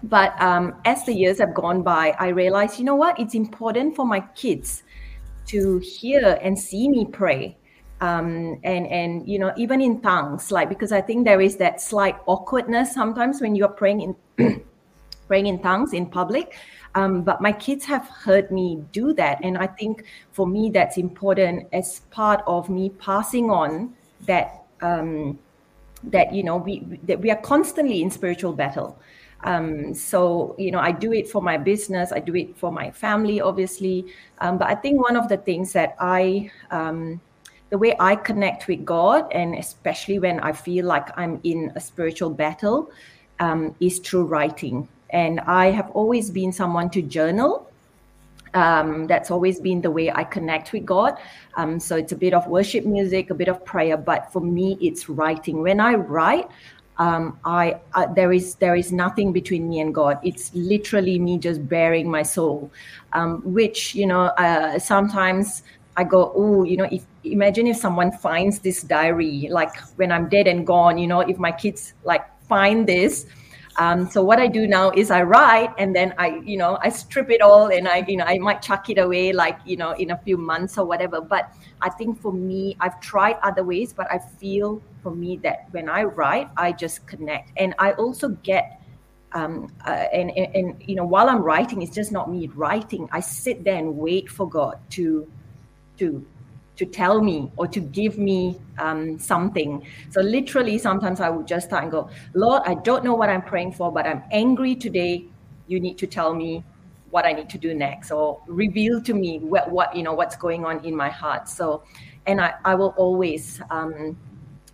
[0.03, 3.17] But um, as the years have gone by, I realized, you know what?
[3.17, 4.83] It's important for my kids
[5.47, 7.57] to hear and see me pray.
[8.03, 11.79] Um, and and you know even in tongues like because i think there is that
[11.79, 14.13] slight awkwardness sometimes when you're praying in
[15.27, 16.55] praying in tongues in public.
[16.95, 19.39] Um, but my kids have heard me do that.
[19.43, 23.95] And i think for me that's important as part of me passing on
[24.27, 25.39] that um,
[26.03, 28.99] that you know we that we are constantly in spiritual battle.
[29.45, 32.11] Um, so you know i do it for my business.
[32.11, 34.05] I do it for my family obviously.
[34.39, 37.21] Um, but i think one of the things that i um,
[37.73, 41.81] the way i connect with god and especially when i feel like i'm in a
[41.81, 42.91] spiritual battle
[43.39, 47.67] um, is through writing and i have always been someone to journal
[48.53, 51.17] um, that's always been the way I connect with God.
[51.55, 54.77] Um, so it's a bit of worship music, a bit of prayer, but for me,
[54.79, 55.63] it's writing.
[55.63, 56.47] When I write,
[56.99, 60.19] um, I, I, there is there is nothing between me and God.
[60.21, 62.69] It's literally me just bearing my soul,
[63.13, 65.63] um, which you know uh, sometimes
[65.97, 70.29] I go, oh, you know, if imagine if someone finds this diary, like when I'm
[70.29, 73.25] dead and gone, you know, if my kids like find this
[73.77, 76.89] um, so what I do now is I write and then I, you know, I
[76.89, 79.91] strip it all and I, you know, I might chuck it away like, you know,
[79.93, 81.21] in a few months or whatever.
[81.21, 85.67] But I think for me, I've tried other ways, but I feel for me that
[85.71, 87.51] when I write, I just connect.
[87.57, 88.79] And I also get
[89.31, 93.09] um, uh, and, and, and you know while i'm writing it's just not me writing
[93.11, 95.27] i sit there and wait for god to
[95.97, 96.23] to
[96.75, 99.85] to tell me or to give me um, something.
[100.09, 103.43] So literally, sometimes I would just start and go, Lord, I don't know what I'm
[103.43, 105.25] praying for, but I'm angry today.
[105.67, 106.63] You need to tell me
[107.11, 110.35] what I need to do next, or reveal to me what, what you know what's
[110.35, 111.47] going on in my heart.
[111.47, 111.83] So,
[112.25, 114.17] and I, I will always um,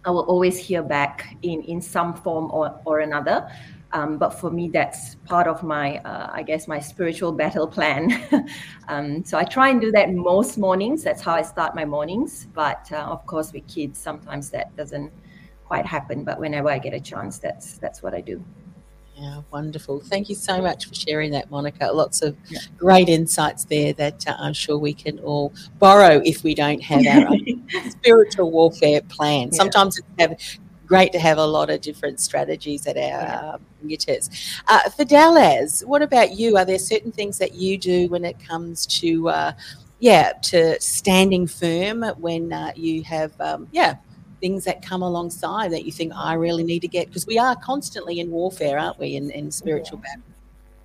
[0.05, 3.49] I will always hear back in in some form or or another.
[3.91, 8.47] Um, but for me, that's part of my, uh, I guess, my spiritual battle plan.
[8.87, 11.03] um, so I try and do that most mornings.
[11.03, 12.47] That's how I start my mornings.
[12.53, 15.11] But uh, of course, with kids, sometimes that doesn't
[15.65, 16.23] quite happen.
[16.23, 18.43] But whenever I get a chance, that's that's what I do.
[19.19, 19.99] Yeah, wonderful.
[19.99, 21.91] Thank you so much for sharing that, Monica.
[21.91, 22.59] Lots of yeah.
[22.77, 27.05] great insights there that uh, I'm sure we can all borrow if we don't have
[27.05, 27.35] our
[27.89, 29.49] spiritual warfare plan.
[29.51, 29.57] Yeah.
[29.57, 30.37] Sometimes it's have
[30.89, 34.29] great to have a lot of different strategies at our um, fingertips.
[34.67, 36.57] Uh, Fideliz, what about you?
[36.57, 39.51] Are there certain things that you do when it comes to, uh,
[39.99, 43.95] yeah, to standing firm when uh, you have, um, yeah,
[44.41, 47.07] things that come alongside that you think I really need to get?
[47.07, 50.23] Because we are constantly in warfare, aren't we, in, in spiritual battle?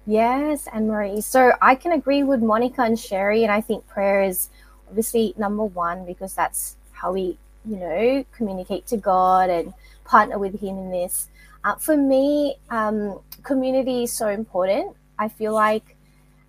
[0.07, 1.23] Yes, Annemarie.
[1.23, 4.51] So I can agree with Monica and Sherri, and I think prayer is
[4.87, 9.73] obviously number one because that's how we, you know, communicate to God and
[10.05, 11.29] partner with him in this.
[11.65, 14.95] Uh, for me, um, community is so important.
[15.19, 15.97] I feel like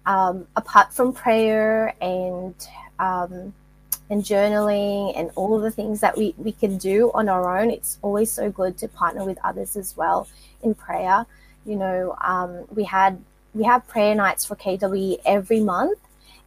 [0.06, 2.56] um, apart from prayer and
[3.00, 3.54] um,
[4.10, 7.98] and journaling and all the things that we, we can do on our own, it's
[8.04, 10.28] always so good to partner with others as well
[10.62, 11.26] in prayer.
[11.66, 13.20] You know, um, we had
[13.54, 16.00] we have prayer nights for KWE every month,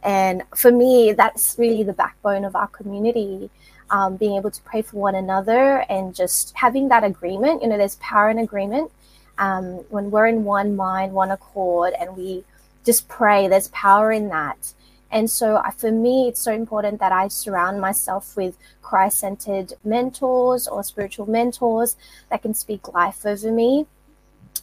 [0.03, 3.49] and for me, that's really the backbone of our community
[3.91, 7.61] um, being able to pray for one another and just having that agreement.
[7.61, 8.91] You know, there's power in agreement.
[9.37, 12.43] Um, when we're in one mind, one accord, and we
[12.85, 14.73] just pray, there's power in that.
[15.11, 20.67] And so, for me, it's so important that I surround myself with Christ centered mentors
[20.67, 21.95] or spiritual mentors
[22.29, 23.87] that can speak life over me,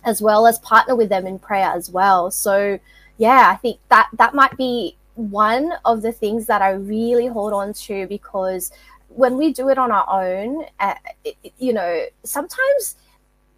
[0.04, 2.30] as well as partner with them in prayer as well.
[2.30, 2.78] So,
[3.18, 7.52] yeah, I think that that might be one of the things that I really hold
[7.52, 8.70] on to because
[9.16, 12.96] when we do it on our own, uh, it, you know, sometimes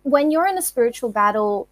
[0.04, 1.68] when you're in a spiritual battle,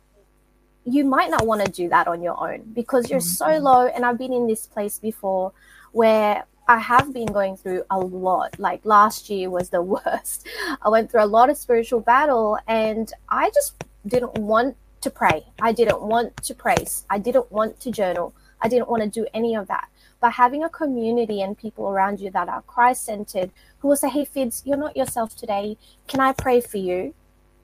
[0.84, 3.64] you might not want to do that on your own because you're so mm-hmm.
[3.64, 3.86] low.
[3.86, 5.52] And I've been in this place before
[5.92, 8.58] where I have been going through a lot.
[8.58, 10.46] Like last year was the worst.
[10.82, 15.46] I went through a lot of spiritual battle and I just didn't want to pray.
[15.60, 17.04] I didn't want to praise.
[17.08, 18.34] I didn't want to journal.
[18.60, 19.88] I didn't want to do any of that.
[20.20, 24.08] But having a community and people around you that are Christ centered who will say,
[24.08, 25.76] Hey, Fids, you're not yourself today.
[26.08, 27.14] Can I pray for you?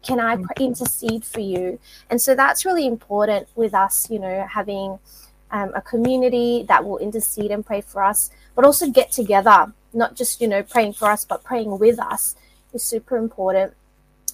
[0.03, 0.65] Can I pray, mm-hmm.
[0.65, 1.79] intercede for you?
[2.11, 4.99] And so that's really important with us, you know, having
[5.51, 10.17] um, a community that will intercede and pray for us, but also get together, not
[10.17, 12.35] just, you know, praying for us, but praying with us
[12.73, 13.75] is super important.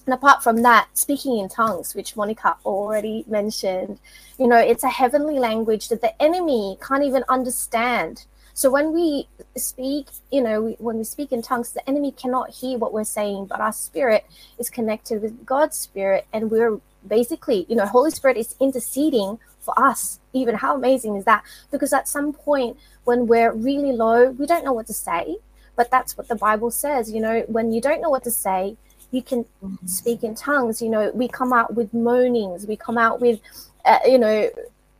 [0.09, 3.99] And apart from that, speaking in tongues, which Monica already mentioned,
[4.39, 8.25] you know, it's a heavenly language that the enemy can't even understand.
[8.55, 12.79] So when we speak, you know, when we speak in tongues, the enemy cannot hear
[12.79, 14.25] what we're saying, but our spirit
[14.57, 19.79] is connected with God's spirit, and we're basically, you know, Holy Spirit is interceding for
[19.79, 20.19] us.
[20.33, 21.43] Even how amazing is that?
[21.69, 25.37] Because at some point when we're really low, we don't know what to say,
[25.75, 27.11] but that's what the Bible says.
[27.11, 28.75] You know, when you don't know what to say,
[29.11, 29.85] you can mm-hmm.
[29.85, 30.81] speak in tongues.
[30.81, 33.39] You know, we come out with moanings, we come out with,
[33.85, 34.49] uh, you know,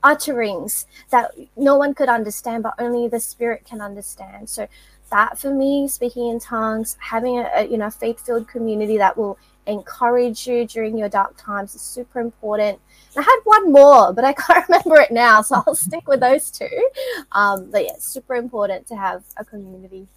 [0.04, 4.50] utterings that no one could understand, but only the Spirit can understand.
[4.50, 4.68] So
[5.12, 9.38] that for me, speaking in tongues, having a, a you know faith-filled community that will
[9.66, 12.80] encourage you during your dark times is super important.
[13.16, 16.50] I had one more, but I can't remember it now, so I'll stick with those
[16.52, 16.90] two.
[17.32, 20.08] Um, but yeah, super important to have a community.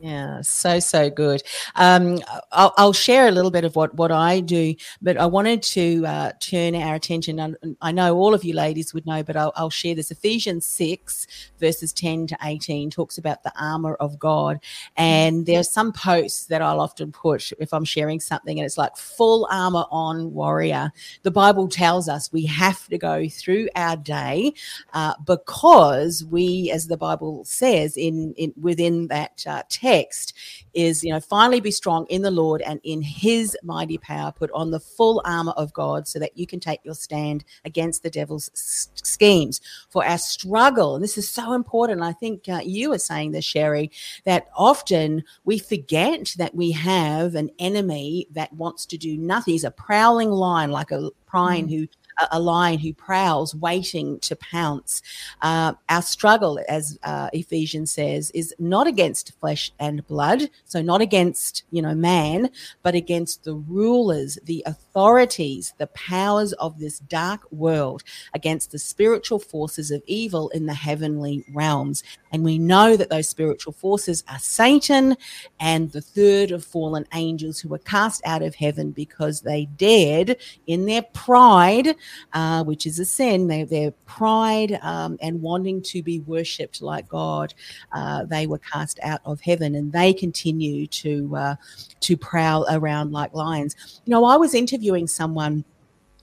[0.00, 1.42] Yeah, so so good.
[1.76, 2.18] Um,
[2.50, 6.04] I'll, I'll, share a little bit of what what I do, but I wanted to
[6.04, 7.38] uh, turn our attention.
[7.38, 10.10] On, I know all of you ladies would know, but I'll, I'll, share this.
[10.10, 11.28] Ephesians six
[11.60, 14.58] verses ten to eighteen talks about the armor of God,
[14.96, 18.96] and there's some posts that I'll often put if I'm sharing something, and it's like
[18.96, 20.92] full armor on warrior.
[21.22, 24.54] The Bible tells us we have to go through our day
[24.92, 30.32] uh, because we, as the Bible says in, in within that uh, text
[30.72, 34.50] is, you know, finally be strong in the Lord and in his mighty power, put
[34.52, 38.10] on the full armor of God so that you can take your stand against the
[38.10, 39.60] devil's schemes.
[39.90, 43.44] For our struggle, and this is so important, I think uh, you were saying this,
[43.44, 43.90] Sherri,
[44.24, 49.52] that often we forget that we have an enemy that wants to do nothing.
[49.52, 51.70] He's a prowling lion, like a prying mm.
[51.70, 51.88] who
[52.30, 55.02] a, lion who prowls, waiting to pounce.
[55.42, 61.00] Uh, our struggle, as uh, Ephesians says, is not against flesh and blood, so not
[61.00, 62.50] against you know man,
[62.82, 68.02] but against the rulers, the authorities, the powers of this dark world,
[68.34, 72.02] against the spiritual forces of evil in the heavenly realms.
[72.32, 75.16] And we know that those spiritual forces are Satan
[75.60, 80.36] and the third of fallen angels who were cast out of heaven because they dared,
[80.66, 81.94] in their pride,
[82.32, 87.08] uh, which is a sin, they, their pride um, and wanting to be worshipped like
[87.08, 87.54] God,
[87.92, 91.54] uh, they were cast out of heaven and they continue to, uh,
[92.00, 94.00] to prowl around like lions.
[94.04, 95.64] You know, I was interviewing someone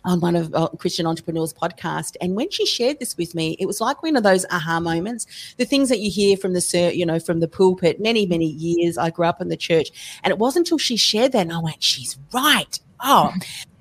[0.04, 2.16] on one of uh, Christian Entrepreneurs podcast.
[2.22, 5.54] And when she shared this with me, it was like one of those aha moments,
[5.58, 8.98] the things that you hear from the, you know, from the pulpit many, many years.
[8.98, 11.60] I grew up in the church and it wasn't until she shared that and I
[11.60, 12.80] went, she's right.
[13.04, 13.34] Oh,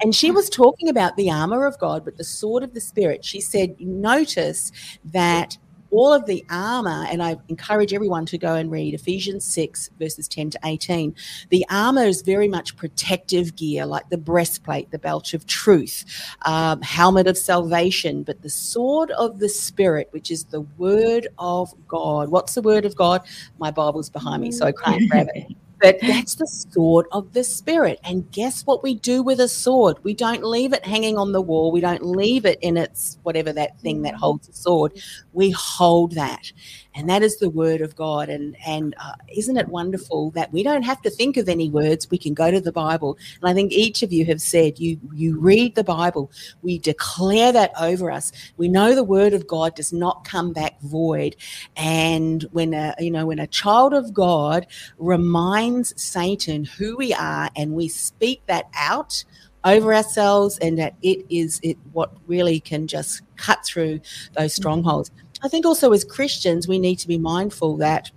[0.03, 3.25] and she was talking about the armor of God, but the sword of the spirit.
[3.25, 4.73] She said, notice
[5.05, 5.59] that
[5.91, 10.29] all of the armor, and I encourage everyone to go and read Ephesians 6, verses
[10.29, 11.15] 10 to 18.
[11.51, 16.05] The armor is very much protective gear, like the breastplate, the belt of truth,
[16.43, 21.73] um, helmet of salvation, but the sword of the Spirit, which is the word of
[21.89, 22.29] God.
[22.29, 23.23] What's the word of God?
[23.59, 25.57] My Bible's behind me, so I can't grab it.
[25.81, 28.01] But that's the sword of the spirit.
[28.05, 29.99] And guess what we do with a sword?
[30.05, 31.73] We don't leave it hanging on the wall.
[31.73, 35.01] We don't leave it in its whatever that thing that holds the sword.
[35.33, 36.53] We hold that
[36.95, 38.29] and that is the word of God.
[38.29, 42.11] And and uh, isn't it wonderful that we don't have to think of any words?
[42.11, 44.99] We can go to the Bible, and I think each of you have said you
[45.15, 46.31] you read the Bible,
[46.63, 48.33] we declare that over us.
[48.57, 51.37] We know the word of God does not come back void,
[51.77, 54.67] and when a you know when a child of God
[54.99, 59.25] reminds Satan who we are, and we speak that out
[59.65, 64.01] over ourselves and that it is it what really can just cut through
[64.35, 65.11] those strongholds
[65.43, 68.11] I think also as Christians, we need to be mindful that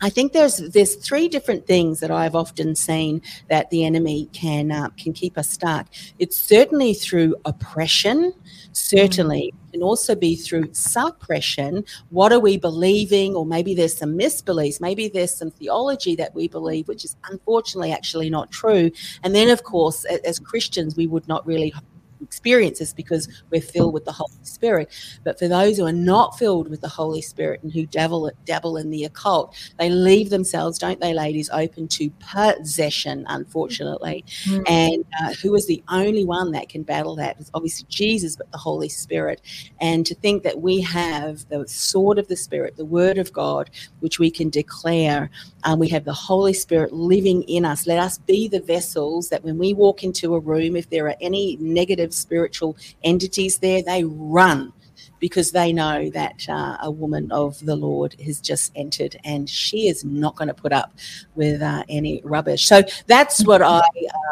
[0.00, 4.70] I think there's there's three different things that I've often seen that the enemy can
[4.70, 5.88] uh, can keep us stuck.
[6.20, 8.32] It's certainly through oppression,
[8.72, 9.72] certainly mm.
[9.72, 11.84] can also be through suppression.
[12.10, 13.34] What are we believing?
[13.34, 14.80] Or maybe there's some misbeliefs.
[14.80, 18.92] Maybe there's some theology that we believe, which is unfortunately actually not true.
[19.24, 21.74] And then, of course, as Christians, we would not really
[22.22, 24.90] experiences because we're filled with the Holy Spirit.
[25.24, 28.76] But for those who are not filled with the Holy Spirit and who dabble dabble
[28.76, 34.24] in the occult, they leave themselves, don't they, ladies, open to possession, unfortunately.
[34.44, 34.62] Mm-hmm.
[34.66, 37.38] And uh, who is the only one that can battle that?
[37.38, 39.40] Is obviously Jesus, but the Holy Spirit.
[39.80, 43.70] And to think that we have the sword of the Spirit, the Word of God,
[44.00, 45.30] which we can declare.
[45.64, 47.86] Um, we have the Holy Spirit living in us.
[47.86, 51.16] Let us be the vessels that when we walk into a room, if there are
[51.20, 54.72] any negative spiritual entities there, they run
[55.20, 59.88] because they know that uh, a woman of the Lord has just entered and she
[59.88, 60.92] is not going to put up
[61.34, 62.66] with uh, any rubbish.
[62.66, 63.82] So that's what I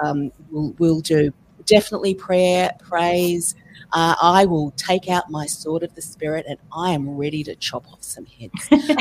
[0.04, 1.32] um, will, will do.
[1.64, 3.56] Definitely prayer, praise,
[3.92, 7.54] uh, I will take out my sword of the spirit and I am ready to
[7.56, 8.68] chop off some heads.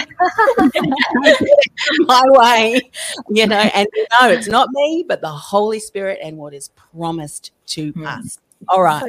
[1.99, 2.82] my way,
[3.30, 3.88] you know, and
[4.19, 8.05] no, it's not me, but the Holy Spirit and what is promised to mm.
[8.07, 8.39] us.
[8.70, 9.03] All right.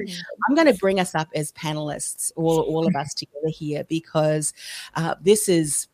[0.49, 4.53] I'm going to bring us up as panelists, all, all of us together here, because
[4.95, 5.89] uh, this is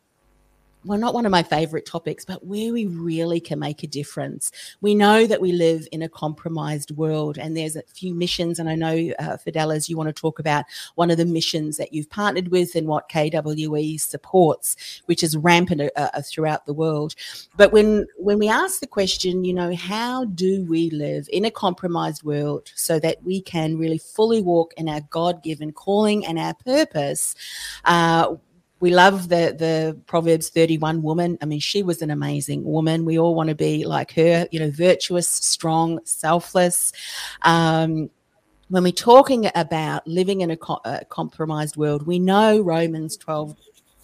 [0.85, 4.51] well, not one of my favorite topics, but where we really can make a difference.
[4.81, 8.59] We know that we live in a compromised world, and there's a few missions.
[8.59, 10.65] And I know, uh, Fideliz, you want to talk about
[10.95, 15.81] one of the missions that you've partnered with and what KWE supports, which is rampant
[15.81, 17.15] uh, uh, throughout the world.
[17.55, 21.51] But when when we ask the question, you know, how do we live in a
[21.51, 26.37] compromised world so that we can really fully walk in our God given calling and
[26.37, 27.35] our purpose?
[27.85, 28.35] Uh,
[28.83, 31.37] we love the the Proverbs 31 woman.
[31.41, 33.05] I mean, she was an amazing woman.
[33.05, 36.91] We all want to be like her, you know, virtuous, strong, selfless.
[37.43, 38.09] Um,
[38.67, 43.55] when we're talking about living in a, co- a compromised world, we know Romans 12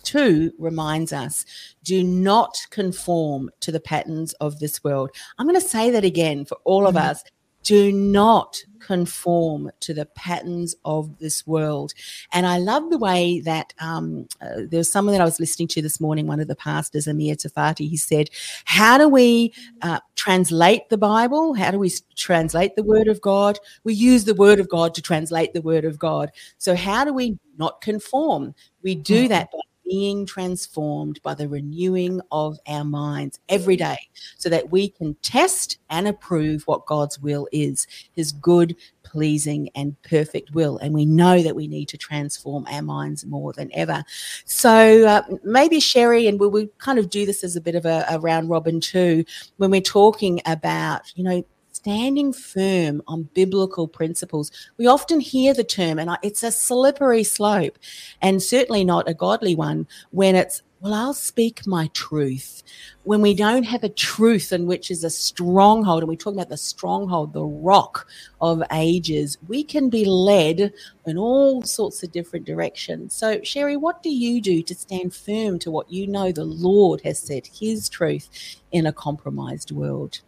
[0.04, 1.46] 2 reminds us
[1.84, 5.10] do not conform to the patterns of this world.
[5.38, 7.10] I'm going to say that again for all of mm-hmm.
[7.10, 7.22] us
[7.64, 11.94] do not conform to the patterns of this world.
[12.34, 15.68] And I love the way that um, uh, there was someone that I was listening
[15.70, 18.30] to this morning, one of the pastors, Amir Tsarfati, he said,
[18.66, 21.54] How do we uh, translate the Bible?
[21.54, 23.60] How do we translate the Word of God?
[23.84, 26.32] We use the Word of God to translate the Word of God.
[26.58, 28.56] So, how do we not conform?
[28.82, 29.30] We do mm.
[29.30, 33.98] that by being transformed by the renewing of our minds every day
[34.38, 40.00] so that we can test and approve what God's will is, his good, pleasing, and
[40.04, 40.78] perfect will.
[40.78, 44.04] And we know that we need to transform our minds more than ever.
[44.46, 47.86] So uh, maybe Sherri, and we will kind of do this as a bit of
[47.86, 49.26] a, a round robin too,
[49.58, 51.44] when we're talking about, you know,
[51.80, 54.52] standing firm on biblical principles.
[54.78, 57.80] We often hear the term, and it's a slippery slope,
[58.22, 62.64] and certainly not a godly one when it's, well, I'll speak my truth.
[63.04, 66.50] When we don't have a truth in which is a stronghold, and we talk about
[66.50, 68.06] the stronghold, the rock
[68.42, 70.74] of ages, we can be led
[71.06, 73.14] in all sorts of different directions.
[73.14, 77.00] So, Sherri, what do you do to stand firm to what you know the Lord
[77.06, 78.28] has said, His truth,
[78.74, 80.20] in a compromised world?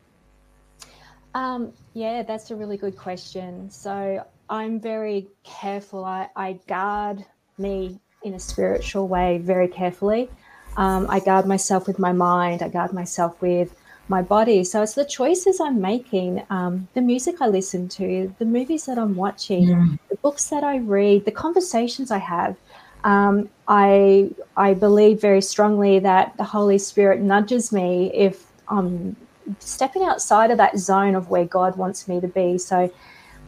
[1.34, 3.70] Um, yeah, that's a really good question.
[3.70, 6.04] So I'm very careful.
[6.04, 7.26] I, I guard
[7.58, 10.30] me in a spiritual way very carefully.
[10.78, 12.62] Um, I guard myself with my mind.
[12.62, 13.76] I guard myself with
[14.08, 14.64] my body.
[14.64, 18.98] So it's the choices I'm making, um, the music I listen to, the movies that
[18.98, 20.00] I'm watching, mm.
[20.10, 22.58] the books that I read, the conversations I have.
[23.04, 29.16] Um, I I believe very strongly that the Holy Spirit nudges me if I'm
[29.60, 32.58] stepping outside of that zone of where God wants me to be.
[32.58, 32.92] So,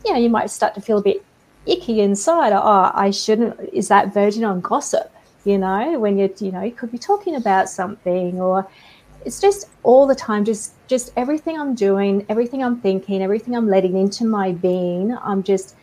[0.05, 1.23] you know, you might start to feel a bit
[1.65, 2.53] icky inside.
[2.53, 3.59] Oh, I shouldn't.
[3.71, 5.11] Is that verging on gossip?
[5.45, 8.67] You know, when you you know you could be talking about something, or
[9.25, 10.45] it's just all the time.
[10.45, 15.15] Just just everything I'm doing, everything I'm thinking, everything I'm letting into my being.
[15.21, 15.75] I'm just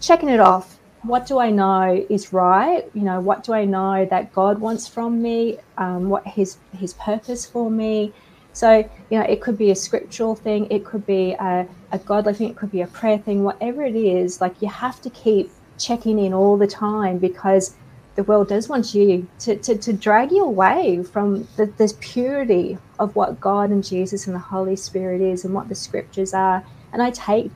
[0.00, 0.78] checking it off.
[1.02, 2.88] What do I know is right?
[2.94, 5.58] You know, what do I know that God wants from me?
[5.78, 8.12] Um, what His His purpose for me?
[8.52, 8.78] So,
[9.10, 12.50] you know, it could be a scriptural thing, it could be a, a godly thing,
[12.50, 16.18] it could be a prayer thing, whatever it is, like you have to keep checking
[16.18, 17.74] in all the time because
[18.14, 22.76] the world does want you to, to, to drag you away from the, this purity
[22.98, 26.62] of what God and Jesus and the Holy Spirit is and what the scriptures are.
[26.92, 27.50] And I take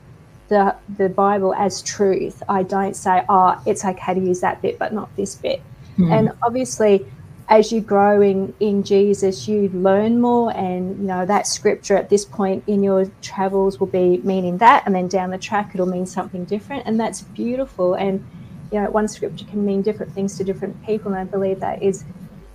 [0.47, 2.41] the, the Bible as truth.
[2.49, 5.61] I don't say, oh, it's okay to use that bit, but not this bit.
[5.97, 6.11] Mm.
[6.11, 7.05] And obviously,
[7.49, 12.09] as you grow in, in Jesus, you learn more, and you know that scripture at
[12.09, 15.85] this point in your travels will be meaning that, and then down the track it'll
[15.85, 17.93] mean something different, and that's beautiful.
[17.93, 18.25] And
[18.71, 21.81] you know, one scripture can mean different things to different people, and I believe that
[21.81, 22.03] is,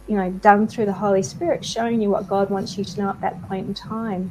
[0.08, 3.08] you know, done through the Holy Spirit, showing you what God wants you to know
[3.08, 4.30] at that point in time.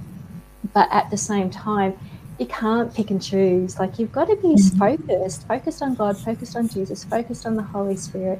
[0.73, 1.97] But at the same time,
[2.37, 3.79] you can't pick and choose.
[3.79, 4.77] Like you've got to be mm-hmm.
[4.77, 8.39] focused, focused on God, focused on Jesus, focused on the Holy Spirit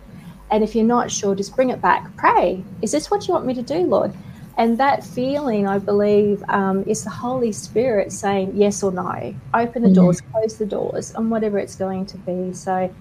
[0.52, 2.16] and if you're not sure, just bring it back.
[2.18, 2.64] Pray.
[2.82, 4.14] Is this what you want me to do, Lord?
[4.58, 9.34] And that feeling, I believe, um, is the Holy Spirit saying yes or no.
[9.54, 9.96] Open the mm-hmm.
[9.96, 12.54] doors, close the doors, and whatever it's going to be.
[12.54, 12.94] So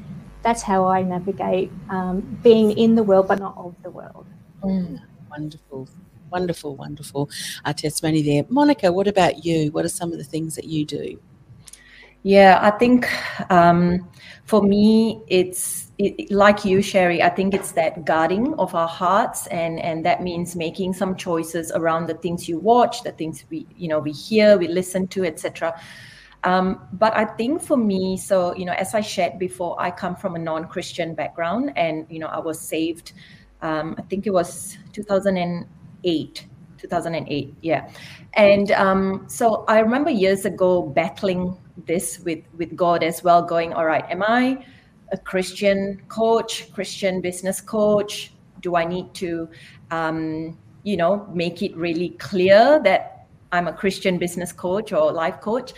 [0.42, 4.26] that's how I navigate um, being in the world, but not of the world.
[4.62, 5.88] Mm, wonderful,
[6.30, 7.28] wonderful, wonderful
[7.64, 8.46] uh, testimony there.
[8.48, 9.72] Monica, what about you?
[9.72, 11.20] What are some of the things that you do?
[12.22, 13.08] Yeah, I think
[13.50, 14.08] um,
[14.44, 17.22] for me, it's it, like you, Sherri.
[17.22, 21.70] I think it's that guarding of our hearts, and and that means making some choices
[21.72, 25.24] around the things you watch, the things we you know we hear, we listen to,
[25.24, 25.78] etc.
[26.42, 30.16] Um, but I think for me, so you know, as I shared before, I come
[30.16, 33.12] from a non-Christian background, and you know, I was saved.
[33.62, 36.46] Um, I think it was 2008
[36.78, 37.90] 2008 yeah
[38.34, 41.54] and um, so i remember years ago battling
[41.86, 44.64] this with with god as well going all right am i
[45.12, 48.32] a christian coach christian business coach?
[48.60, 49.48] Do i need to
[49.90, 55.40] um, you know make it really clear that i'm a christian business coach or life
[55.40, 55.72] coach?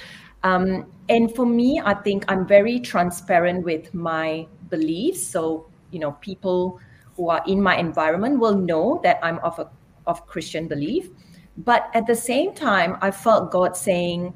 [0.45, 5.22] Um, and for me i think i'm very transparent with my beliefs.
[5.22, 6.80] So you know people
[7.16, 9.68] who are in my environment will know that i'm of a
[10.07, 11.11] of christian belief.
[11.57, 14.33] But at the same time, I felt God saying,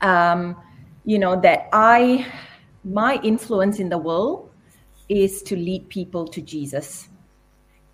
[0.00, 0.56] um,
[1.04, 2.26] you know, that I,
[2.84, 4.50] my influence in the world
[5.08, 7.08] is to lead people to Jesus.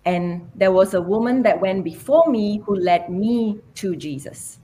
[0.05, 4.59] And there was a woman that went before me who led me to Jesus.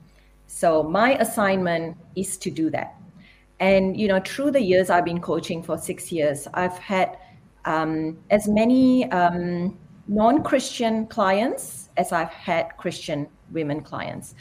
[0.48, 2.96] So my assignment is to do that.
[3.60, 7.18] And, you know, through the years I've been coaching for six years, I've had
[7.66, 14.36] um, as many um, non Christian clients as I've had Christian women clients.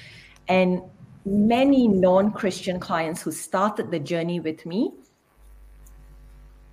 [0.48, 0.82] And
[1.24, 4.92] many non Christian clients who started the journey with me,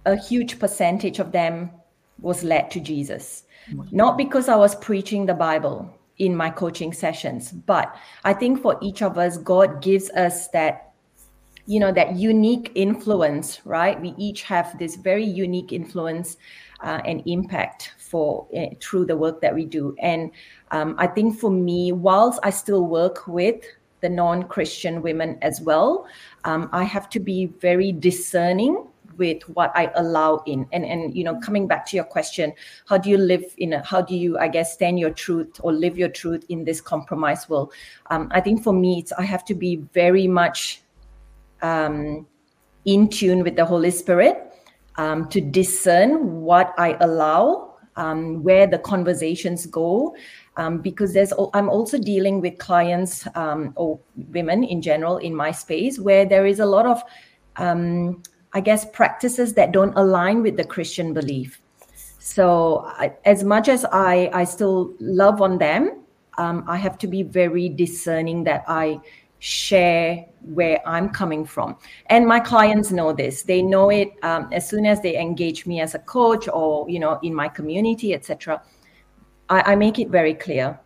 [0.07, 1.69] a huge percentage of them
[2.19, 3.43] was led to Jesus.
[3.91, 7.93] Not because I was preaching the Bible in my coaching sessions, but
[8.23, 10.93] I think for each of us, God gives us that
[11.65, 16.37] you know that unique influence right we each have this very unique influence
[16.79, 20.31] uh, and impact for uh, through the work that we do and
[20.71, 23.63] um, I think for me, whilst I still work with
[24.01, 26.07] the non Christian women as well,
[26.43, 28.87] um, I have to be very discerning
[29.17, 30.67] with what I allow in.
[30.71, 32.53] And and you know, coming back to your question,
[32.87, 35.73] how do you live in a how do you, I guess, stand your truth or
[35.73, 37.73] live your truth in this compromise world?
[38.09, 40.81] Um, I think for me, it's I have to be very much
[41.61, 42.25] um,
[42.85, 44.53] in tune with the Holy Spirit
[44.97, 50.15] um, to discern what I allow, um, where the conversations go,
[50.57, 53.99] um, because there's I'm also dealing with clients um, or
[54.31, 57.03] women in general in my space where there is a lot of
[57.57, 58.21] um,
[58.53, 61.61] I guess practices that don't align with the Christian belief.
[62.19, 66.03] So I, as much as I I still love on them,
[66.37, 68.99] um, I have to be very discerning that I
[69.39, 71.77] share where I'm coming from.
[72.07, 73.43] And my clients know this.
[73.43, 76.99] They know it um, as soon as they engage me as a coach or you
[76.99, 78.61] know in my community, etc
[79.49, 80.79] I, I make it very clear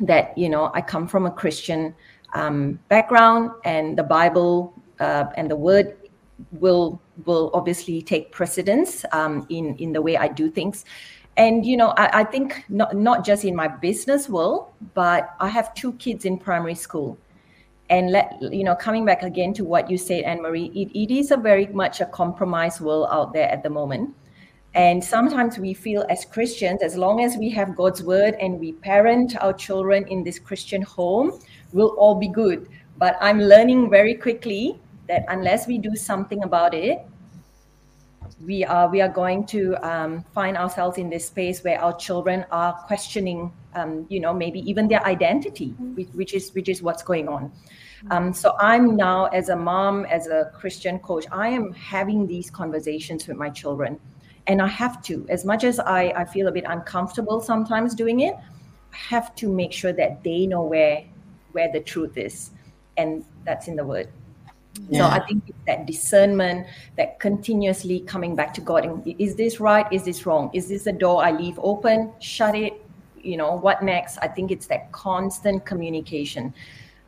[0.00, 1.94] that you know I come from a Christian
[2.34, 5.96] um, background, and the Bible uh, and the Word
[6.52, 10.84] will will obviously take precedence um, in in the way I do things.
[11.36, 15.48] And you know, I, I think not not just in my business world, but I
[15.48, 17.18] have two kids in primary school,
[17.88, 21.30] and let you know, coming back again to what you said, Annemarie, it, it is
[21.30, 24.14] a very much a compromise world out there at the moment.
[24.74, 28.72] And sometimes we feel as Christians, as long as we have God's word and we
[28.72, 31.40] parent our children in this Christian home,
[31.72, 32.68] we'll all be good.
[32.96, 34.80] But I'm learning very quickly
[35.10, 37.04] that unless we do something about it,
[38.46, 42.46] we are we are going to um, find ourselves in this space where our children
[42.50, 47.02] are questioning, um, you know, maybe even their identity, which, which is which is what's
[47.02, 47.52] going on.
[48.10, 52.50] Um, so I'm now, as a mom, as a Christian coach, I am having these
[52.50, 54.00] conversations with my children
[54.46, 58.20] and I have to, as much as I, I feel a bit uncomfortable sometimes doing
[58.20, 61.04] it, I have to make sure that they know where
[61.52, 62.50] where the truth is.
[62.96, 64.08] And that's in the word.
[64.88, 65.00] Yeah.
[65.00, 66.66] So I think it's that discernment,
[66.96, 68.84] that continuously coming back to God.
[68.84, 69.86] And is this right?
[69.92, 70.50] Is this wrong?
[70.52, 72.12] Is this a door I leave open?
[72.20, 72.84] Shut it.
[73.22, 74.18] You know, what next?
[74.18, 76.54] I think it's that constant communication.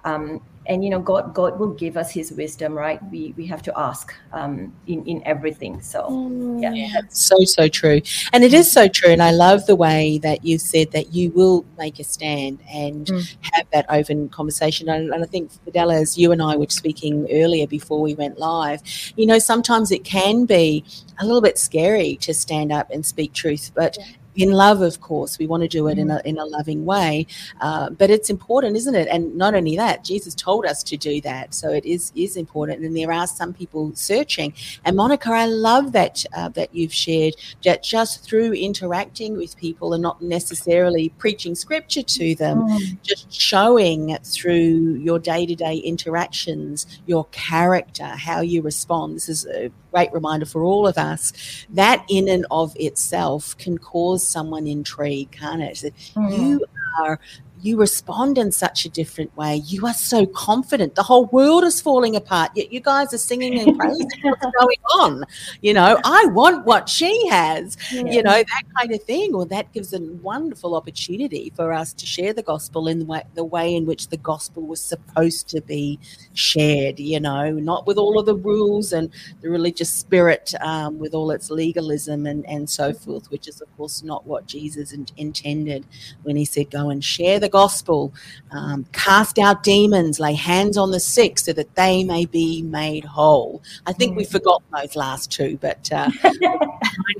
[0.04, 3.00] Um, and you know god god will give us his wisdom right?
[3.10, 5.80] We we have to ask um in in everything.
[5.80, 8.00] So yeah, yeah so so true.
[8.32, 11.30] And it is so true and i love the way that you said that you
[11.30, 13.36] will make a stand and mm.
[13.52, 14.88] have that open conversation.
[14.88, 18.38] And, and i think Fideliz, as you and i were speaking earlier before we went
[18.38, 18.82] live
[19.16, 20.84] you know sometimes it can be
[21.18, 25.00] a little bit scary to stand up and speak truth but yeah in love, of
[25.00, 25.38] course.
[25.38, 27.26] We want to do it in a in a loving way,
[27.60, 29.08] uh, but it's important, isn't it?
[29.08, 32.84] And not only that, Jesus told us to do that, so it is is important.
[32.84, 34.54] And there are some people searching.
[34.84, 39.92] And Monica, I love that uh, that you've shared that just through interacting with people
[39.92, 43.02] and not necessarily preaching scripture to them, mm.
[43.02, 49.16] just showing through your day to day interactions your character, how you respond.
[49.16, 51.32] This is a great reminder for all of us.
[51.70, 55.92] That in and of itself can cause someone intrigue, can't it?
[56.14, 56.38] Mm.
[56.38, 56.64] You
[57.00, 57.18] are
[57.62, 59.56] you respond in such a different way.
[59.66, 60.96] You are so confident.
[60.96, 64.78] The whole world is falling apart, yet you guys are singing and praising what's going
[64.96, 65.24] on.
[65.60, 68.02] You know, I want what she has, yeah.
[68.02, 69.34] you know, that kind of thing.
[69.34, 73.22] Or that gives a wonderful opportunity for us to share the gospel in the way,
[73.34, 76.00] the way in which the gospel was supposed to be
[76.34, 79.08] shared, you know, not with all of the rules and
[79.40, 83.76] the religious spirit, um, with all its legalism and, and so forth, which is, of
[83.76, 85.86] course, not what Jesus in- intended
[86.24, 88.12] when he said, go and share the gospel,
[88.50, 93.04] um, cast out demons, lay hands on the sick so that they may be made
[93.04, 93.62] whole.
[93.86, 96.10] I think we've forgotten those last two, but uh,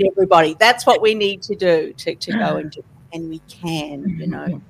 [0.05, 4.17] everybody, that's what we need to do to, to go and do, and we can,
[4.19, 4.61] you know,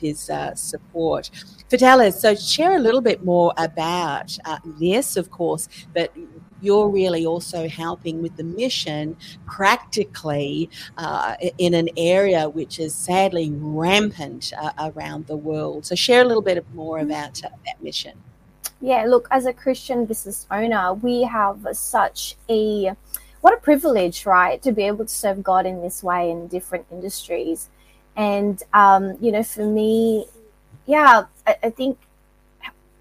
[0.00, 1.30] his uh, support.
[1.68, 6.12] Fideliz, so share a little bit more about uh, this, of course, but
[6.60, 13.50] you're really also helping with the mission practically uh, in an area which is sadly
[13.52, 15.86] rampant uh, around the world.
[15.86, 18.18] So, share a little bit more about uh, that mission.
[18.80, 22.94] Yeah, look, as a Christian business owner, we have such a
[23.40, 26.86] what a privilege, right, to be able to serve God in this way in different
[26.90, 27.70] industries.
[28.16, 30.26] And, um, you know, for me,
[30.86, 31.98] yeah, I, I think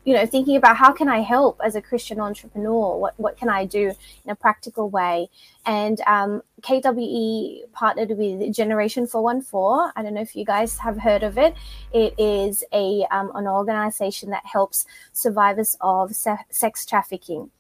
[0.08, 2.98] you know thinking about how can i help as a christian entrepreneur?
[2.98, 3.90] What, what can i do
[4.24, 5.28] in a practical way?
[5.66, 11.24] And um, kwe partnered with generation 414 i don't know if you guys have heard
[11.24, 11.56] of it.
[11.94, 17.52] It is a um, an organization that helps survivors of se- sex trafficking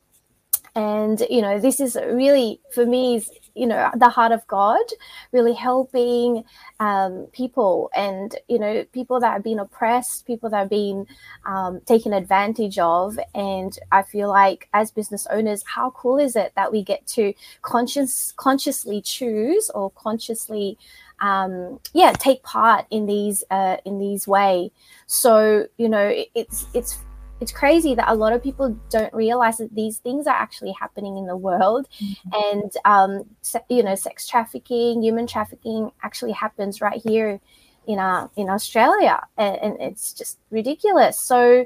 [0.77, 4.85] and you know this is really for me is you know the heart of god
[5.31, 6.43] really helping
[6.79, 11.07] um, people and you know people that are being oppressed people that are being
[11.47, 13.17] um, taken advantage of.
[13.33, 17.33] And i feel like as business owners how cool is it that we get to
[17.63, 20.77] conscious consciously choose or consciously
[21.19, 24.71] um, yeah take part in these uh, in these way?
[25.07, 26.99] So you know it's it's
[27.39, 31.17] it's crazy that a lot of people don't realize that these things are actually happening
[31.17, 31.87] in the world.
[32.01, 32.29] Mm-hmm.
[32.33, 33.23] and um,
[33.69, 37.39] you know sex trafficking human trafficking actually happens right here
[37.85, 39.21] in uh, in australia.
[39.37, 41.19] And, and it's just ridiculous.
[41.19, 41.65] So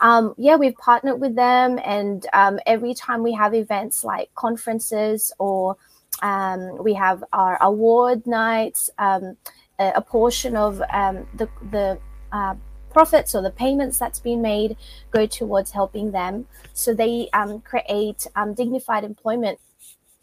[0.00, 1.78] um, yeah we've partnered with them.
[1.84, 5.76] And um, every time we have events like conferences or
[6.22, 9.36] um, we have our award nights um,
[9.78, 11.98] a, a, portion of um, the the
[12.32, 12.54] uh,
[12.90, 14.76] profits or the payments that's been made
[15.10, 16.46] go towards helping them.
[16.74, 19.58] So they um, create um, dignified employment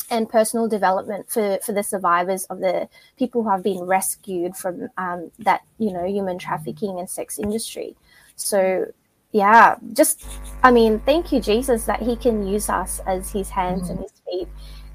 [0.10, 2.88] and personal development for, for the survivors of the
[3.18, 7.96] people who have been rescued from um, that you know human trafficking and sex industry.
[8.36, 8.86] So
[9.32, 10.26] yeah, just
[10.64, 13.92] I mean, thank you Jesus that He can use us as His hands mm-hmm.
[13.92, 14.48] and His feet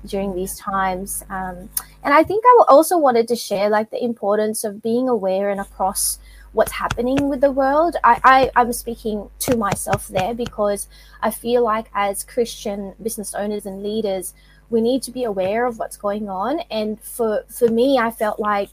[0.07, 1.23] during these times.
[1.31, 1.69] Um,
[2.03, 5.61] and I think I also wanted to share like the importance of being aware and
[5.61, 6.19] across
[6.53, 7.97] what's happening with the world.
[8.05, 10.89] I, I, I'm speaking to myself there because
[11.23, 14.35] I feel like as Christian business owners and leaders,
[14.71, 16.61] we need to be aware of what's going on.
[16.71, 18.71] And for for me, I felt like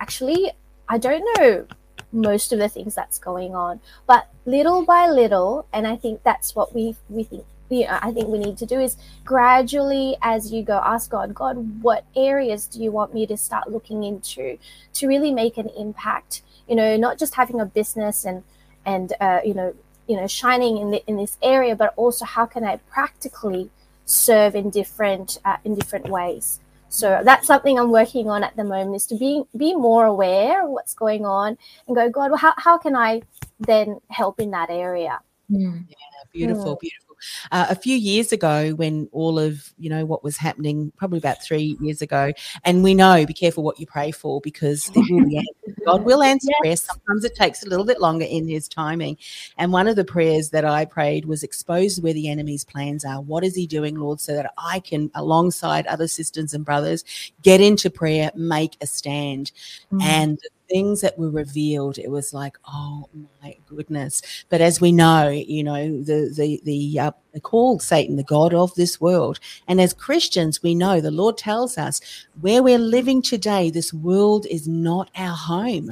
[0.00, 0.52] actually
[0.88, 1.66] I don't know
[2.12, 6.54] most of the things that's going on, but little by little, and I think that's
[6.54, 10.52] what we we think you know, I think we need to do is gradually, as
[10.52, 14.58] you go, ask God, God, what areas do you want me to start looking into
[14.94, 16.42] to really make an impact?
[16.70, 18.42] You know not just having a business and
[18.86, 19.74] and uh, you know
[20.06, 23.68] you know shining in the, in this area but also how can i practically
[24.06, 28.64] serve in different uh, in different ways so that's something i'm working on at the
[28.64, 32.38] moment is to be be more aware of what's going on and go god well,
[32.38, 33.20] how, how can i
[33.58, 35.84] then help in that area mm.
[35.88, 35.96] yeah
[36.32, 36.80] beautiful mm.
[36.80, 37.09] beautiful
[37.52, 41.42] uh, a few years ago when all of you know what was happening probably about
[41.42, 42.32] three years ago
[42.64, 44.90] and we know be careful what you pray for because
[45.86, 46.60] god will answer yes.
[46.60, 49.16] prayer sometimes it takes a little bit longer in his timing.
[49.58, 53.20] And one of the prayers that i prayed was expose where the enemy's plans are.
[53.20, 57.04] What is he doing lord so that i can alongside other sisters and brothers
[57.42, 59.52] get into prayer make a stand?
[59.92, 60.02] Mm.
[60.02, 60.38] and
[60.70, 63.08] things that were revealed, it was like, oh
[63.42, 64.22] my goodness.
[64.48, 67.12] But as we know, you know, the the the uh,
[67.42, 71.76] called Satan the god of this world, and as Christians, we know the Lord tells
[71.78, 72.00] us
[72.40, 75.90] where we're living today, this world is not our home.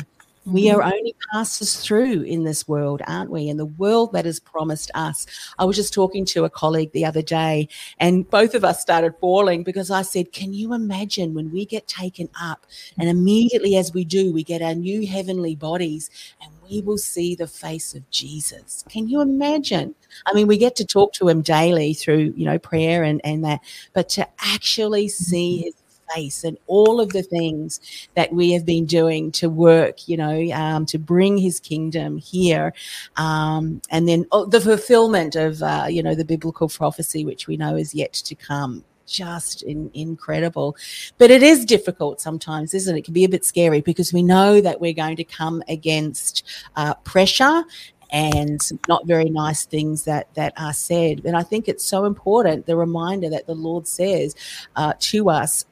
[0.53, 0.81] We Mm-hmm.
[0.81, 3.49] are only passers through in this world, aren't we?
[3.51, 5.27] And the world that is promised us.
[5.59, 7.69] I was just talking to a colleague the other day,
[7.99, 11.87] and both of us started bawling because I said, Can you imagine when we get
[11.87, 12.67] taken up?
[12.99, 16.09] And immediately as we do, we get our new heavenly bodies
[16.41, 18.85] and we will see the face of Jesus.
[18.89, 19.95] Can you imagine?
[20.27, 23.45] I mean, we get to talk to him daily through, you know, prayer and, and
[23.45, 23.61] that,
[23.93, 25.75] but to actually see his
[26.15, 27.81] face and all of the things
[28.15, 32.73] that we have been doing to work, you know, um, to bring his kingdom here.
[33.17, 37.57] Um, and then oh, the fulfillment of, uh, you know, the biblical prophecy, which we
[37.57, 38.85] know is yet to come.
[39.07, 40.77] Just in, incredible.
[41.17, 42.99] But it is difficult sometimes, isn't it?
[42.99, 46.43] It can be a bit scary because we know that we're going to come against
[46.77, 47.65] uh, pressure
[48.11, 51.23] and some not very nice things that that are said.
[51.25, 54.35] And I think it's so important the reminder that the Lord says
[54.77, 55.65] uh, to us: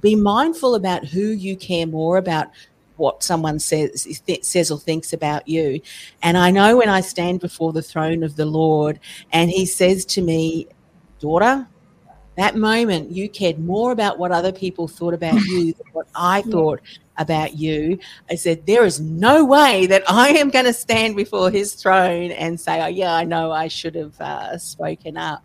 [0.00, 2.48] be mindful about who you care more about.
[2.96, 5.80] What someone says th- says or thinks about you,
[6.22, 9.00] and I know when I stand before the throne of the Lord,
[9.32, 10.68] and He says to me,
[11.18, 11.66] "Daughter,
[12.36, 16.42] that moment you cared more about what other people thought about you than what I
[16.42, 16.80] thought
[17.18, 17.98] about you.
[18.30, 22.30] I said, There is no way that I am going to stand before his throne
[22.30, 25.44] and say, Oh, yeah, I know I should have uh, spoken up.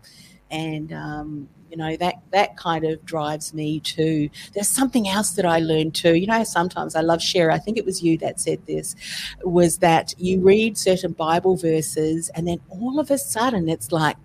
[0.50, 5.46] And, um, you know that that kind of drives me too there's something else that
[5.46, 8.40] i learned too you know sometimes i love share i think it was you that
[8.40, 8.96] said this
[9.44, 14.18] was that you read certain bible verses and then all of a sudden it's like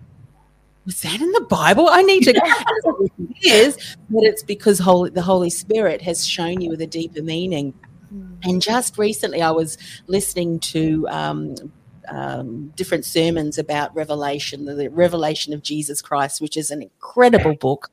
[0.85, 1.87] was that in the Bible?
[1.89, 2.33] I need to.
[2.33, 7.21] it is, but it's because Holy, the Holy Spirit has shown you with a deeper
[7.21, 7.73] meaning.
[8.43, 9.77] And just recently, I was
[10.07, 11.55] listening to um,
[12.09, 17.55] um, different sermons about Revelation, the, the Revelation of Jesus Christ, which is an incredible
[17.55, 17.89] book.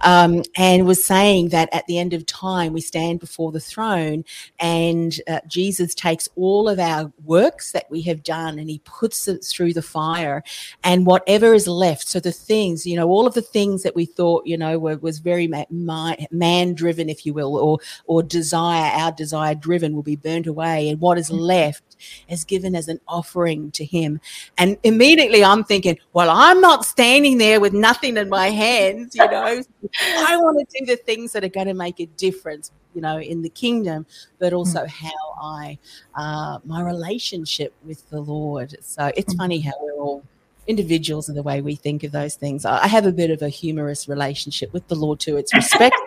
[0.00, 4.24] Um, and was saying that at the end of time, we stand before the throne,
[4.58, 9.28] and uh, Jesus takes all of our works that we have done and he puts
[9.28, 10.42] it through the fire,
[10.82, 12.08] and whatever is left.
[12.08, 14.96] So the things, you know, all of the things that we thought, you know, were,
[14.96, 20.02] was very ma- man driven, if you will, or or desire, our desire driven, will
[20.02, 21.89] be burnt away, and what is left
[22.28, 24.20] is given as an offering to him.
[24.58, 29.26] And immediately I'm thinking, well, I'm not standing there with nothing in my hands, you
[29.26, 29.62] know.
[30.18, 33.18] I want to do the things that are going to make a difference, you know,
[33.18, 34.06] in the kingdom,
[34.38, 35.78] but also how I,
[36.14, 38.76] uh, my relationship with the Lord.
[38.80, 40.24] So it's funny how we're all
[40.66, 42.64] individuals in the way we think of those things.
[42.64, 45.36] I have a bit of a humorous relationship with the Lord too.
[45.36, 45.96] It's respect.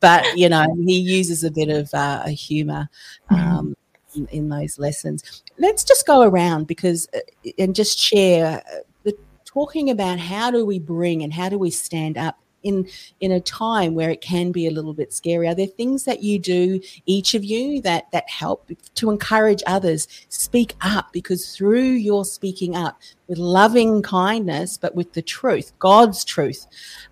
[0.00, 2.88] But you know, he uses a bit of uh, a humor
[3.28, 3.76] um,
[4.14, 5.42] in, in, those lessons.
[5.58, 8.62] Let's just go around because uh, and just share
[9.04, 12.88] the talking about how do we bring and how do we stand up in
[13.20, 16.22] in a time where it can be a little bit scary are there things that
[16.22, 21.90] you do each of you that that help to encourage others speak up because through
[21.90, 26.66] your speaking up with loving kindness but with the truth god's truth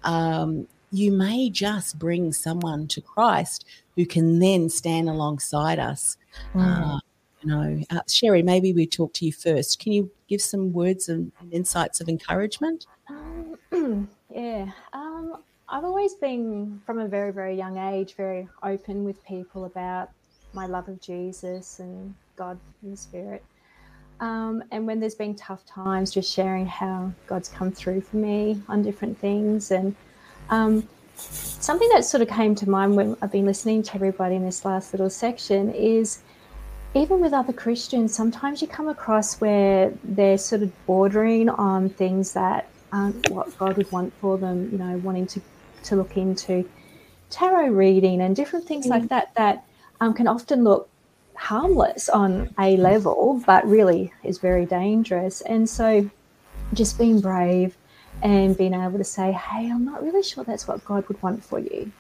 [0.05, 3.65] um, you may just bring someone to christ
[3.97, 6.17] who can then stand alongside us
[6.55, 6.99] uh,
[7.41, 11.09] you know uh, sherri maybe we talk to you first can you give some words
[11.09, 13.57] and, and insights of encouragement um,
[14.35, 14.71] yeah.
[14.93, 15.39] Um,
[15.69, 20.11] I've always been, from a very, very young age, very open with people about
[20.53, 23.45] my love of Jesus and God and the Spirit.
[24.21, 28.63] Um, and when there's been tough times, just sharing how God's come through for me
[28.69, 29.71] on different things.
[29.73, 29.95] And
[30.51, 34.45] um, something that sort of came to mind when I've been listening to everybody in
[34.45, 36.21] this last little section is
[36.95, 42.33] even with other Christians, sometimes you come across where they're sort of bordering on things
[42.33, 45.41] that aren't what God would want for them, you know, wanting to,
[45.85, 46.69] to look into
[47.29, 49.65] tarot reading and different things like that that
[50.01, 50.89] um, can often look
[51.35, 55.43] harmless on a level, but really is very dangerous.
[55.43, 56.11] And so
[56.73, 57.77] just being brave
[58.23, 61.45] and being able to say, hey, I'm not really sure that's what God would want
[61.45, 61.91] for you.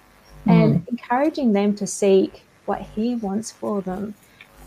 [0.47, 0.51] Mm.
[0.53, 4.15] And encouraging them to seek what He wants for them.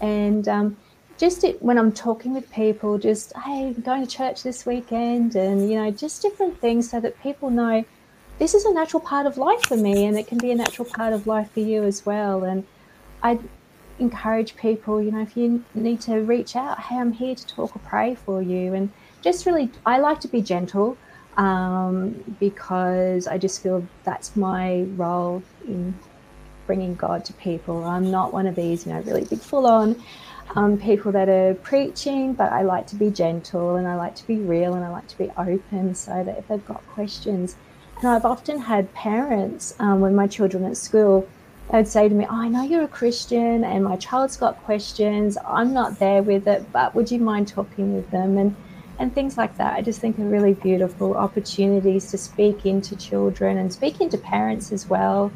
[0.01, 0.77] And um,
[1.17, 5.35] just it, when I'm talking with people, just, hey, I'm going to church this weekend,
[5.35, 7.83] and, you know, just different things so that people know
[8.37, 10.87] this is a natural part of life for me, and it can be a natural
[10.87, 12.45] part of life for you as well.
[12.45, 12.65] And
[13.21, 13.37] I
[13.99, 17.75] encourage people, you know, if you need to reach out, hey, I'm here to talk
[17.75, 18.73] or pray for you.
[18.73, 18.89] And
[19.21, 20.97] just really, I like to be gentle
[21.39, 25.97] um, because I just feel that's my role in
[26.67, 27.85] bringing God to people.
[27.85, 29.95] I'm not one of these, you know, really big full on
[30.55, 34.27] um, people that are preaching, but I like to be gentle and I like to
[34.27, 37.55] be real and I like to be open so that if they've got questions,
[37.99, 41.25] and I've often had parents um, when my children at school,
[41.71, 45.37] they'd say to me, oh, I know you're a Christian and my child's got questions.
[45.47, 48.37] I'm not there with it, but would you mind talking with them?
[48.37, 48.55] And
[48.99, 49.73] and things like that.
[49.73, 54.71] I just think are really beautiful opportunities to speak into children and speak into parents
[54.71, 55.31] as well.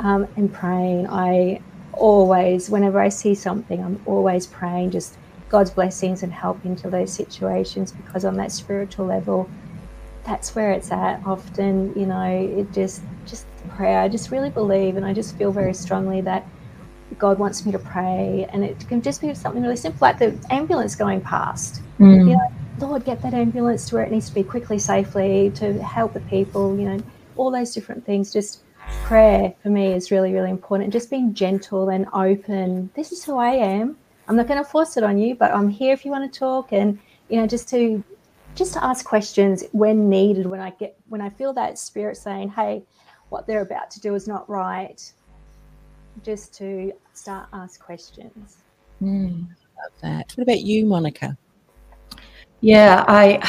[0.00, 1.06] Um, and praying.
[1.08, 1.60] I
[1.92, 5.16] always, whenever I see something, I'm always praying just
[5.48, 9.48] God's blessings and help into those situations because on that spiritual level,
[10.24, 11.22] that's where it's at.
[11.24, 13.46] Often, you know, it just just
[13.76, 14.00] prayer.
[14.00, 16.44] I just really believe, and I just feel very strongly that
[17.18, 20.36] God wants me to pray, and it can just be something really simple, like the
[20.50, 21.82] ambulance going past.
[22.00, 22.28] Mm.
[22.28, 25.80] You know, Lord, get that ambulance to where it needs to be quickly, safely, to
[25.82, 26.78] help the people.
[26.78, 26.98] You know,
[27.36, 28.32] all those different things.
[28.32, 28.60] Just
[29.04, 30.92] prayer for me is really, really important.
[30.92, 32.90] Just being gentle and open.
[32.94, 33.96] This is who I am.
[34.26, 36.38] I'm not going to force it on you, but I'm here if you want to
[36.38, 36.98] talk, and
[37.28, 38.02] you know, just to
[38.54, 40.46] just to ask questions when needed.
[40.46, 42.82] When I get when I feel that spirit saying, "Hey,
[43.28, 45.00] what they're about to do is not right,"
[46.22, 48.58] just to start ask questions.
[49.02, 49.46] Mm,
[49.82, 50.32] love that.
[50.34, 51.36] What about you, Monica?
[52.64, 53.44] Yeah, I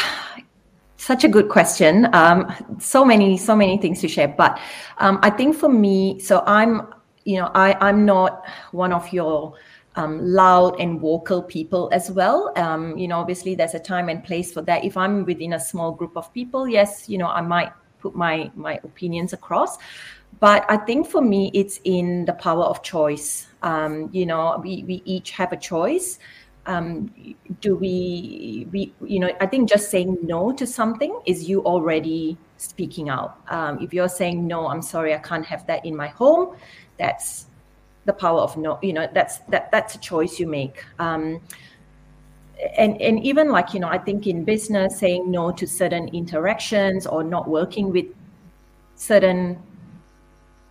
[0.98, 2.14] such a good question.
[2.14, 4.28] Um, so many, so many things to share.
[4.28, 4.60] But
[4.98, 6.82] um, I think for me, so I'm,
[7.24, 8.44] you know, I I'm not
[8.74, 9.54] one of your
[9.96, 12.52] um, loud and vocal people as well.
[12.58, 14.84] Um, you know, obviously there's a time and place for that.
[14.84, 18.52] If I'm within a small group of people, yes, you know, I might put my
[18.54, 19.78] my opinions across.
[20.42, 23.48] But I think for me, it's in the power of choice.
[23.64, 26.20] Um, you know, we we each have a choice
[26.66, 27.14] um,
[27.62, 32.38] do we, we, you know, I think just saying no to something is you already
[32.58, 33.38] speaking out.
[33.50, 36.56] Um, if you're saying no, I'm sorry, I can't have that in my home,
[36.98, 37.48] that's
[38.06, 38.80] the power of no.
[38.82, 40.84] You know, that's that that's a choice you make.
[41.00, 41.42] Um,
[42.78, 47.06] and and even like you know, I think in business, saying no to certain interactions
[47.06, 48.06] or not working with
[48.96, 49.62] certain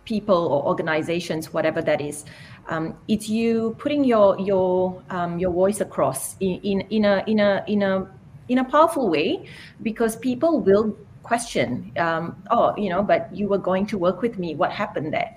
[0.05, 2.25] people or organizations, whatever that is
[2.67, 7.39] um, it's you putting your your um, your voice across in, in, in a in
[7.39, 8.07] a in a
[8.49, 9.47] in a powerful way
[9.83, 14.39] because people will question um, oh you know but you were going to work with
[14.39, 14.55] me.
[14.55, 15.35] What happened there?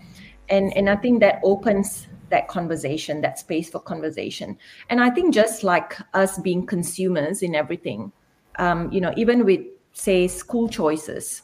[0.49, 4.57] And and i think that opens that conversation that space for conversation.
[4.89, 8.13] And i think just like us being consumers in everything
[8.59, 9.61] um, you know even with
[9.93, 11.43] say school choices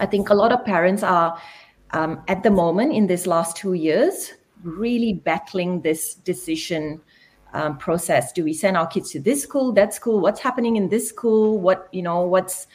[0.00, 1.38] i think a lot of parents are
[1.92, 4.32] um, at the moment in this last two years
[4.62, 7.00] really battling this decision
[7.52, 8.32] um, process.
[8.32, 10.20] Do we send our kids to this school, that school?
[10.20, 11.58] What's happening in this school?
[11.58, 12.22] What you know?
[12.22, 12.66] What's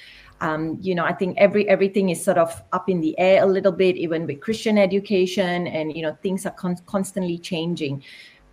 [0.42, 1.06] um, you know?
[1.06, 4.26] I think every everything is sort of up in the air a little bit, even
[4.26, 8.04] with Christian education, and you know things are con- constantly changing.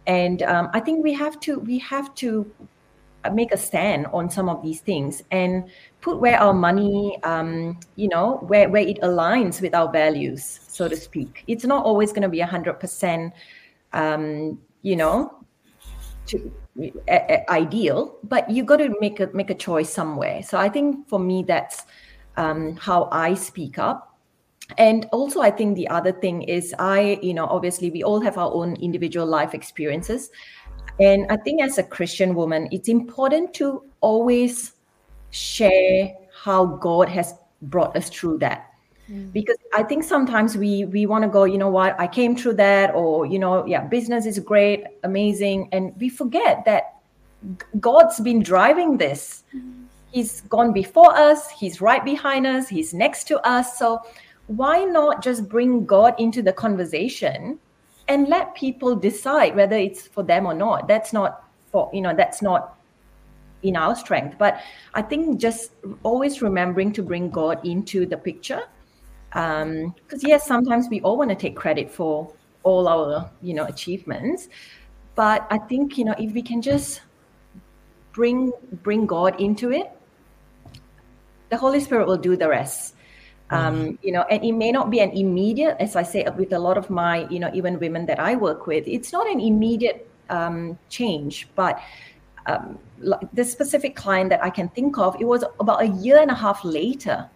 [0.07, 2.51] And um, I think we have to we have to
[3.33, 5.69] make a stand on some of these things and
[6.01, 10.89] put where our money, um, you know, where where it aligns with our values so
[10.89, 11.45] to speak.
[11.47, 13.35] It's not always going to be a hundred percent,
[13.93, 15.45] um, you know,
[16.27, 20.43] to, a, a, ideal, but you got to make a make a choice somewhere.
[20.43, 21.85] So I think for me, that's
[22.37, 24.07] um, how I speak up.
[24.79, 28.39] And also, I think the other thing is, I, you know, obviously we all have
[28.39, 30.31] our own individual life experiences.
[30.99, 34.73] And I think as a Christian woman, it's important to always
[35.31, 38.71] share how God has brought us through that
[39.11, 39.33] Mm.
[39.33, 42.55] because i think sometimes we we want to go you know what i came through
[42.55, 47.01] that or you know yeah business is great amazing and we forget that
[47.81, 49.85] god's been driving this mm.
[50.13, 54.01] he's gone before us he's right behind us he's next to us so
[54.47, 57.59] why not just bring god into the conversation
[58.11, 60.89] and let people decide whether it's for them or not.
[60.89, 62.77] That's not for you know that's not
[63.63, 64.37] in our strength.
[64.37, 64.61] But
[64.95, 68.63] i think just always remembering to bring god into the picture
[69.31, 72.33] because um, yes sometimes we all want to take credit for
[72.65, 74.49] all our you know achievements.
[75.15, 77.03] But i think you know if we can just
[78.13, 78.53] bring
[78.83, 79.91] bring god into it
[81.51, 82.95] the holy spirit will do the rest
[83.51, 84.07] um, mm-hmm.
[84.07, 86.79] you know and it may not be an immediate as i say with a lot
[86.79, 90.79] of my you know even women that i work with it's not an immediate um,
[90.89, 91.81] change but
[92.47, 92.79] um,
[93.33, 96.35] this specific client that i can think of it was about a year and a
[96.35, 97.29] half later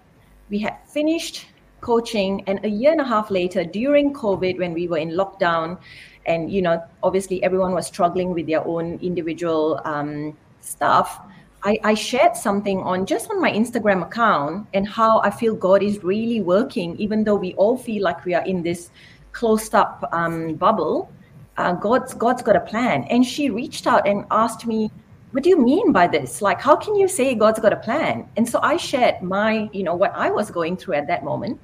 [0.50, 1.46] we had finished
[1.80, 5.78] coaching and a year and a half later during covid when we were in lockdown
[6.26, 11.20] and you know obviously everyone was struggling with their own individual um, stuff
[11.64, 15.82] I, I shared something on just on my instagram account and how i feel god
[15.82, 18.90] is really working even though we all feel like we are in this
[19.34, 21.12] closed up um, bubble.
[21.58, 24.90] Uh, God's God's got a plan, and she reached out and asked me,
[25.32, 26.40] "What do you mean by this?
[26.40, 29.84] Like, how can you say God's got a plan?" And so I shared my, you
[29.84, 31.60] know, what I was going through at that moment,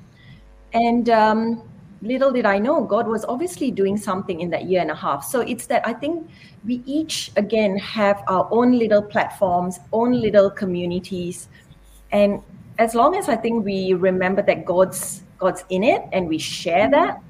[0.74, 1.62] and um,
[2.02, 5.24] little did I know, God was obviously doing something in that year and a half.
[5.24, 6.28] So it's that I think
[6.64, 11.48] we each again have our own little platforms, own little communities,
[12.12, 12.42] and
[12.78, 16.88] as long as I think we remember that God's God's in it and we share
[16.88, 16.92] mm-hmm.
[16.92, 17.22] that,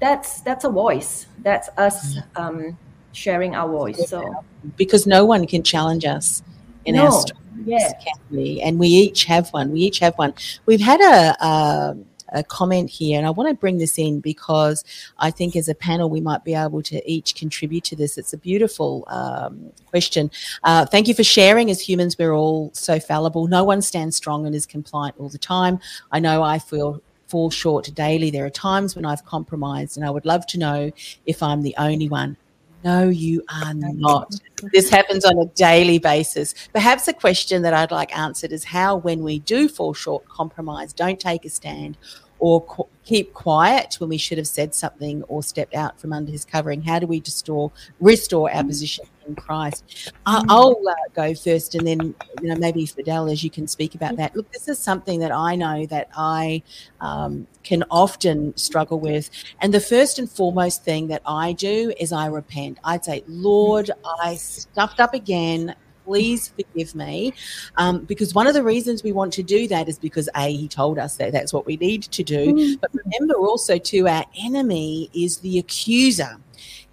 [0.00, 1.26] that's that's a voice.
[1.42, 2.76] That's us um,
[3.12, 4.08] sharing our voice.
[4.08, 4.44] So
[4.76, 6.42] because no one can challenge us
[6.86, 7.06] in no.
[7.06, 7.92] our stories, yeah.
[8.02, 8.60] can we?
[8.62, 9.72] And we each have one.
[9.72, 10.34] We each have one.
[10.66, 11.44] We've had a.
[11.44, 11.96] a
[12.32, 14.84] a comment here, and I want to bring this in because
[15.18, 18.18] I think as a panel we might be able to each contribute to this.
[18.18, 20.30] It's a beautiful um, question.
[20.64, 21.70] Uh, thank you for sharing.
[21.70, 23.46] As humans, we're all so fallible.
[23.46, 25.78] No one stands strong and is compliant all the time.
[26.12, 28.30] I know I feel fall short daily.
[28.30, 30.90] There are times when I've compromised, and I would love to know
[31.26, 32.36] if I'm the only one.
[32.84, 34.34] No, you are not.
[34.72, 36.54] This happens on a daily basis.
[36.72, 40.92] Perhaps a question that I'd like answered is how, when we do fall short, compromise,
[40.92, 41.96] don't take a stand,
[42.38, 46.30] or qu- keep quiet when we should have said something or stepped out from under
[46.30, 46.82] his covering?
[46.82, 48.68] How do we restore restore our mm.
[48.68, 50.12] position in Christ?
[50.26, 54.16] I- will uh, go first, and then you know maybe Fideliz you can speak about
[54.16, 54.34] that.
[54.34, 56.62] Look, this is something that I know that I
[57.00, 62.12] um, can often struggle with, and the first and foremost thing that I do is
[62.12, 62.78] I repent.
[62.84, 63.90] I'd say, Lord,
[64.22, 65.74] I stuffed up again
[66.08, 67.34] please forgive me.
[67.76, 70.66] Um, because one of the reasons we want to do that is because A, he
[70.66, 72.54] told us that that's what we need to do.
[72.54, 72.80] Mm.
[72.80, 76.38] But remember also, too, our enemy is the accuser.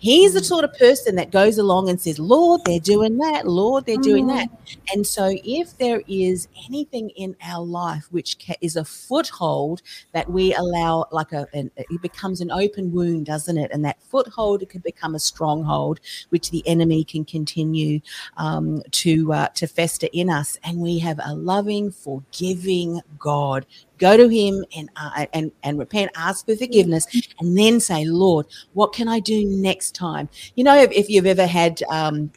[0.06, 0.46] He's the mm.
[0.46, 3.48] sort of person that goes along and says, Lord, they're doing that.
[3.48, 4.50] Lord, they're doing that.
[4.52, 4.78] Mm.
[4.94, 9.82] And so, if there is anything in our life which is a foothold
[10.12, 13.72] that we allow, like a, an, it becomes an open wound, doesn't it?
[13.74, 16.00] And that foothold can become a stronghold,
[16.30, 18.00] which the enemy can continue
[18.38, 20.60] um, to uh, to fester in us.
[20.64, 23.66] And we have a loving, forgiving God
[23.98, 27.08] go to him and uh, and and repent ask for forgiveness
[27.40, 30.30] and then say lord what can i do next time?
[30.56, 32.32] You know if, if you've ever had um,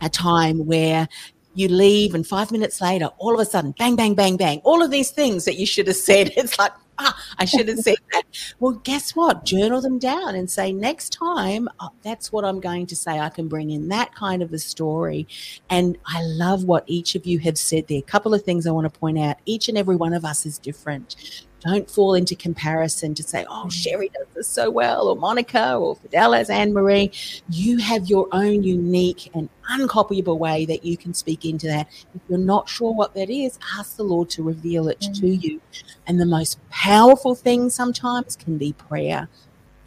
[0.00, 1.08] a time where
[1.54, 4.82] you leave and five minutes later all of a sudden bang bang bang bang all
[4.82, 7.96] of these things that you should have said it's like ah, I should have said
[8.12, 8.22] that.
[8.60, 9.44] Well, guess what?
[9.44, 13.18] Journal them down and say, next time, oh, that's what I'm going to say.
[13.18, 15.26] I can bring in that kind of a story.
[15.70, 17.98] And I love what each of you have said there.
[17.98, 19.36] A couple of things I want to point out.
[19.46, 21.16] Each and every one of us is different.
[21.64, 25.96] Don't fall into comparison to say, oh, Sherri does this so well, or Monica, or
[25.96, 27.10] Fideliz Anne Marie.
[27.48, 31.88] You have your own unique and uncopyable way that you can speak into that.
[32.14, 35.12] If you're not sure what that is, ask the Lord to reveal it mm-hmm.
[35.14, 35.42] to mm.
[35.42, 35.60] you.
[36.06, 39.28] And the most powerful thing sometimes can be prayer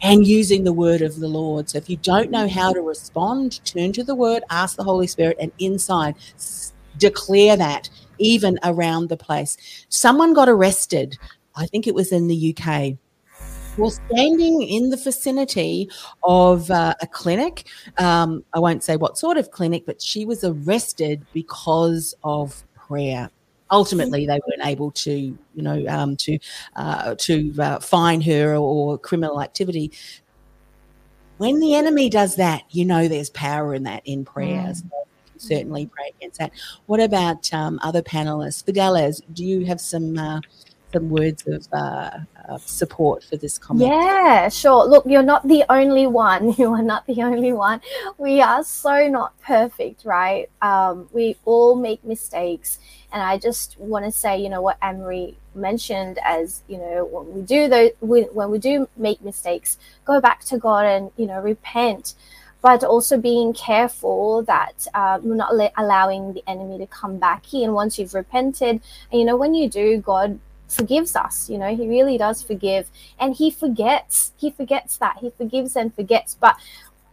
[0.02, 1.70] and using the word of the Lord.
[1.70, 5.06] So if you don't know how to respond, turn to the word, ask the Holy
[5.06, 6.14] Spirit, and inside
[6.98, 9.86] declare that even around the place.
[9.88, 11.16] Someone got arrested
[11.58, 12.94] I think it was in the UK.
[13.76, 15.88] Well, standing in the vicinity
[16.24, 20.42] of uh, a clinic, um, I won't say what sort of clinic, but she was
[20.42, 23.30] arrested because of prayer.
[23.70, 26.38] Ultimately they weren't able to you know um, to
[26.74, 29.92] uh, to uh, fine her or, or, criminal activity.
[31.36, 34.90] When the enemy does that you know there's power in that in prayers mm.
[34.90, 36.52] so certainly pray against that.
[36.86, 38.64] What about um, other panelists?
[38.64, 40.40] Fideliz do you have some uh,
[40.92, 42.18] some words of uh,
[42.48, 43.90] uh, support for this comment.
[43.90, 44.86] Yeah, sure.
[44.86, 46.52] Look, you're not the only one.
[46.58, 47.80] You are not the only one.
[48.16, 50.48] We are so not perfect, right?
[50.60, 52.78] Um, we all make mistakes.
[53.12, 57.32] And I just want to say, you know, what Annemarie mentioned as, you know, when
[57.32, 61.40] we do those, when we do make mistakes, go back to God and, you know,
[61.40, 62.14] repent
[62.60, 67.72] but also being careful that uh, we're not allowing the enemy to come back in
[67.72, 68.80] once you've repented.
[69.12, 72.90] And you know, when you do, God forgives us you know he really does forgive.
[73.18, 76.36] And he forgets he forgets that he forgives and forgets.
[76.38, 76.56] But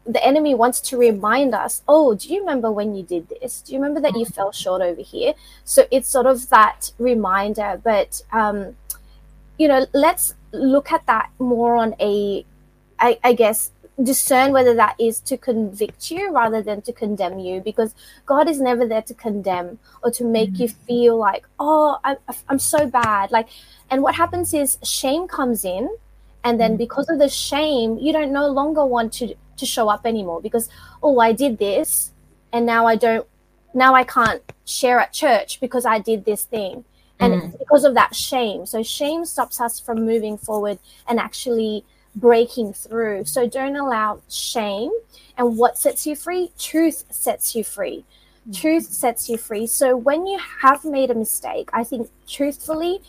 [0.06, 3.62] the enemy wants to remind us oh do you remember when you did this?
[3.62, 5.34] Do you remember that you fell short over here?
[5.64, 7.82] So it's sort of that reminder.
[7.84, 8.76] But um
[9.58, 12.46] you know let's look at that more on a
[13.00, 13.72] I, I guess
[14.04, 18.60] discern whether that is to convict you rather than to condemn you because God is
[18.60, 20.64] never there to condemn or to make mm-hmm.
[20.64, 22.18] you feel like, oh, I,
[22.50, 23.32] I'm so bad.
[23.32, 23.48] Like,
[23.90, 25.90] and what happens is shame comes in.
[26.44, 26.78] And then mm-hmm.
[26.78, 30.70] because of the shame, you don't no longer want to, to show up anymore because,
[31.02, 32.12] oh, I did this
[32.52, 33.26] and now I don't,
[33.74, 36.84] now I can't share at church because I did this thing.
[37.18, 37.60] And mm.
[37.60, 38.66] because of that shame.
[38.66, 41.86] So shame stops us from moving forward and actually
[42.16, 43.26] breaking through.
[43.26, 44.92] So don't allow shame.
[45.38, 46.52] And what sets you free?
[46.58, 48.06] Truth sets you free.
[48.42, 48.52] Mm-hmm.
[48.54, 49.68] Truth sets you free.
[49.68, 53.02] So when you have made a mistake, I think truthfully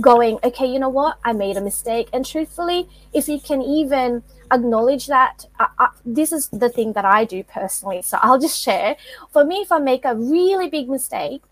[0.00, 1.18] going, okay, you know what?
[1.24, 2.08] I made a mistake.
[2.12, 4.22] And truthfully, if you can even
[4.52, 8.02] acknowledge that, I, I, this is the thing that I do personally.
[8.02, 8.96] So I'll just share.
[9.32, 11.42] For me, if I make a really big mistake,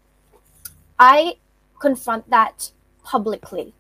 [0.98, 1.34] I
[1.80, 2.70] confront that
[3.02, 3.74] publicly.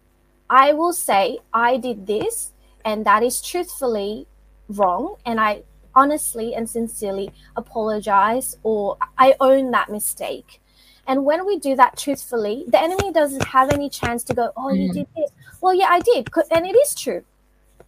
[0.50, 2.52] I will say, I did this,
[2.84, 4.26] and that is truthfully
[4.68, 5.16] wrong.
[5.24, 5.62] And I
[5.94, 10.60] honestly and sincerely apologize, or I own that mistake.
[11.06, 14.72] And when we do that truthfully, the enemy doesn't have any chance to go, Oh,
[14.72, 14.94] you mm.
[14.94, 15.30] did this.
[15.60, 16.28] Well, yeah, I did.
[16.50, 17.24] And it is true.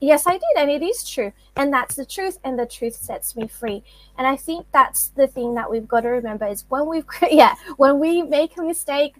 [0.00, 0.56] Yes, I did.
[0.58, 1.32] And it is true.
[1.56, 2.38] And that's the truth.
[2.44, 3.82] And the truth sets me free.
[4.18, 7.54] And I think that's the thing that we've got to remember is when we've, yeah,
[7.76, 9.16] when we make a mistake,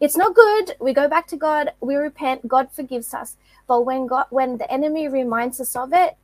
[0.00, 0.76] it's not good.
[0.80, 3.36] We go back to God, we repent, God forgives us.
[3.66, 6.16] But when God, when the enemy reminds us of it,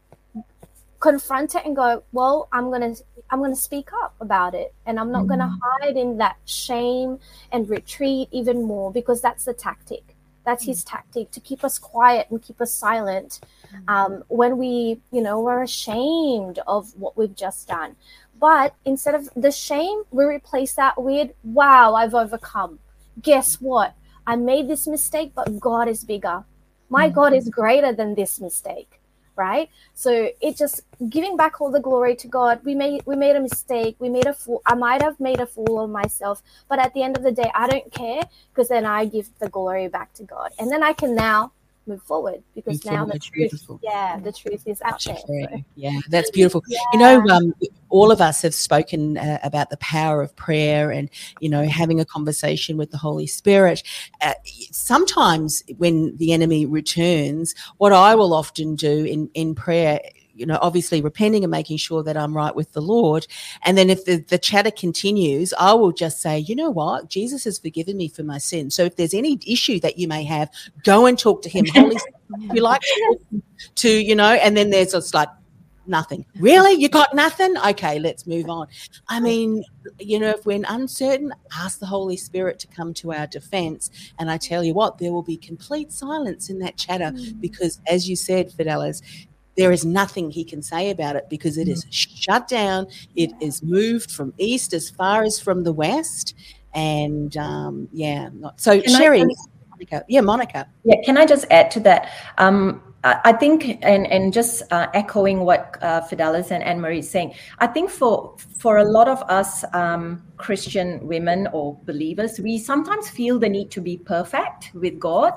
[1.00, 2.94] confront it and go, well, I'm gonna
[3.30, 5.40] I'm gonna speak up about it, and I'm not mm-hmm.
[5.40, 7.18] gonna hide in that shame
[7.50, 10.14] and retreat even more because that's the tactic.
[10.44, 10.96] That's his mm-hmm.
[10.96, 13.88] tactic to keep us quiet and keep us silent mm-hmm.
[13.88, 17.96] um, when we, you know, we're ashamed of what we've just done.
[18.40, 22.80] But instead of the shame, we replace that with, wow, I've overcome.
[23.20, 23.94] Guess what?
[24.26, 26.44] I made this mistake, but God is bigger.
[26.88, 27.14] My mm-hmm.
[27.14, 29.02] God is greater than this mistake
[29.36, 33.34] right so it just giving back all the glory to god we made we made
[33.34, 36.78] a mistake we made a fool i might have made a fool of myself but
[36.78, 39.88] at the end of the day i don't care because then i give the glory
[39.88, 41.50] back to god and then i can now
[41.86, 43.80] move forward because now the truth beautiful.
[43.82, 45.62] yeah the truth is out there so.
[45.74, 46.78] yeah that's beautiful yeah.
[46.92, 47.52] you know um,
[47.88, 51.10] all of us have spoken uh, about the power of prayer and
[51.40, 53.82] you know having a conversation with the holy spirit
[54.20, 54.34] uh,
[54.70, 60.00] sometimes when the enemy returns what i will often do in in prayer
[60.34, 63.26] you know, obviously repenting and making sure that I'm right with the Lord.
[63.64, 67.08] And then if the, the chatter continues, I will just say, you know what?
[67.08, 68.74] Jesus has forgiven me for my sins.
[68.74, 70.50] So if there's any issue that you may have,
[70.84, 71.66] go and talk to him.
[71.66, 72.82] Holy if you like
[73.76, 75.28] to, you know, and then there's just like,
[75.86, 76.24] nothing.
[76.38, 76.80] Really?
[76.80, 77.56] You got nothing?
[77.58, 78.68] Okay, let's move on.
[79.08, 79.64] I mean,
[79.98, 83.90] you know, if we're uncertain, ask the Holy Spirit to come to our defense.
[84.18, 87.40] And I tell you what, there will be complete silence in that chatter mm.
[87.40, 89.02] because, as you said, Fideliz,
[89.56, 91.88] there is nothing he can say about it because it is mm.
[91.92, 92.86] shut down.
[93.16, 96.34] It is moved from east as far as from the west.
[96.74, 100.68] And um, yeah, not, so can Sherri, just, Monica, yeah, Monica.
[100.84, 102.10] Yeah, can I just add to that?
[102.38, 107.34] Um, I think, and and just uh, echoing what uh, Fideliz and Annemarie is saying,
[107.58, 113.10] I think for for a lot of us um, Christian women or believers, we sometimes
[113.10, 115.32] feel the need to be perfect with God,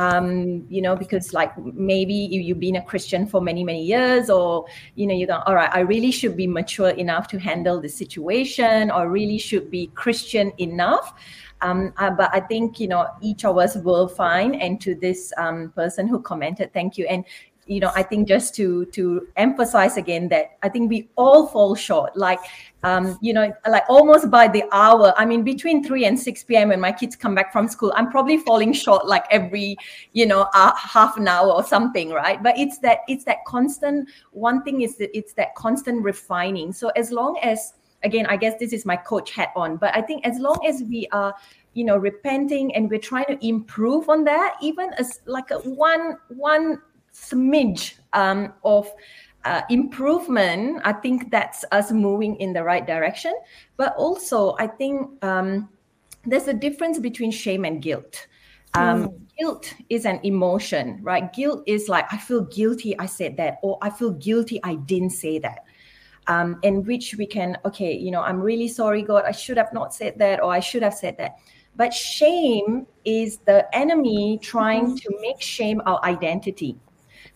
[0.00, 4.30] um, you know, because like maybe you, you've been a Christian for many, many years,
[4.30, 4.64] or,
[4.94, 7.88] you know, you go, all right, I really should be mature enough to handle the
[7.88, 11.12] situation, or really should be Christian enough.
[11.60, 14.56] Um, uh, but I think you know each of us will find.
[14.56, 17.04] And to this um, person who commented, thank you.
[17.04, 17.26] And
[17.70, 21.74] you know i think just to to emphasize again that i think we all fall
[21.74, 22.16] short.
[22.16, 22.40] Like
[22.82, 26.68] um, you know like almost by the hour i mean between 3 and 6 p.m
[26.68, 29.76] when my kids come back from school i'm probably falling short like every
[30.12, 32.42] you know uh, half an hour or something right?
[32.42, 36.72] But it's that it's that constant one thing is that it's that constant refining.
[36.72, 40.00] So as long as again i guess this is my coach hat on but i
[40.00, 41.34] think as long as we are
[41.74, 46.16] you know repenting and we're trying to improve on that even as like a one
[46.28, 46.80] one
[47.20, 48.90] smidge um, of
[49.44, 53.34] uh, improvement, I think that's us moving in the right direction.
[53.76, 55.68] But also, I think um,
[56.24, 58.26] there's a difference between shame and guilt.
[58.74, 59.20] Um, mm.
[59.38, 61.32] Guilt is an emotion, right?
[61.32, 65.10] Guilt is like, I feel guilty I said that, or I feel guilty I didn't
[65.10, 65.64] say that.
[66.26, 69.72] Um, in which we can, okay, you know, I'm really sorry, God, I should have
[69.72, 71.38] not said that, or I should have said that.
[71.74, 74.96] But shame is the enemy trying mm-hmm.
[74.96, 76.76] to make shame our identity.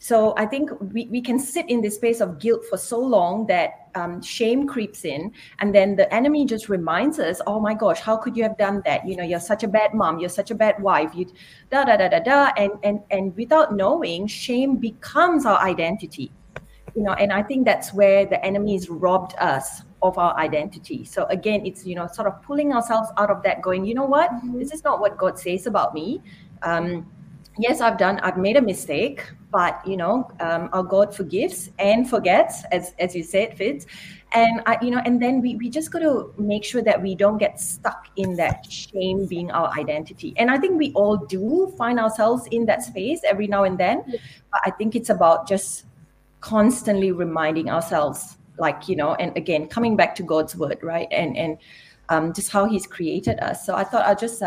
[0.05, 3.47] So I think we, we can sit in this space of guilt for so long
[3.47, 5.33] that um, shame creeps in.
[5.61, 8.83] And then the enemy just reminds us, oh my gosh, how could you have done
[8.85, 9.09] that?
[9.09, 11.33] You know, you're such a bad mom, you're such a bad wife, you
[11.71, 12.53] da da da da da.
[12.59, 16.31] And and and without knowing, shame becomes our identity.
[16.95, 21.07] You know, and I think that's where the enemy has robbed us of our identity.
[21.07, 24.05] So again, it's you know, sort of pulling ourselves out of that, going, you know
[24.05, 24.59] what, mm-hmm.
[24.59, 26.21] this is not what God says about me.
[26.63, 27.07] Um,
[27.59, 32.09] yes, I've done, I've made a mistake, but you know, um, our God forgives and
[32.09, 33.87] forgets, as as you said, Fitz.
[34.33, 37.15] And I, you know, and then we we just got to make sure that we
[37.15, 40.35] don't get stuck in that shame being our identity.
[40.37, 44.03] And I think we all do find ourselves in that space every now and then.
[44.51, 45.85] But I think it's about just
[46.41, 51.09] constantly reminding ourselves, like you know, and again coming back to God's word, right?
[51.13, 51.59] And and
[52.09, 53.65] um, just how He's created us.
[53.65, 54.43] So I thought I'd just.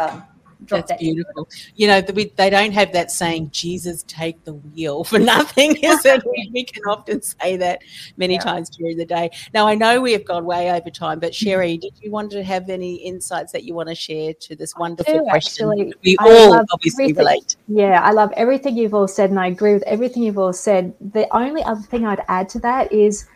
[0.60, 1.44] Um, that's that beautiful.
[1.44, 1.74] In.
[1.76, 6.06] You know, the, they don't have that saying, Jesus, take the wheel for nothing, is
[6.06, 6.24] it?
[6.26, 7.82] we, we, can often say that
[8.18, 8.40] many yeah.
[8.40, 9.30] times during the day.
[9.54, 12.44] Now, I know we have gone way over time, but Sherri, did you want to
[12.44, 15.70] have any insights that you want to share to this wonderful do, question?
[15.70, 17.26] Actually, we I all obviously everything.
[17.26, 17.56] relate.
[17.68, 20.94] Yeah, I love everything you've all said, and I agree with everything you've all said.
[21.00, 23.28] The only other thing I'd add to that is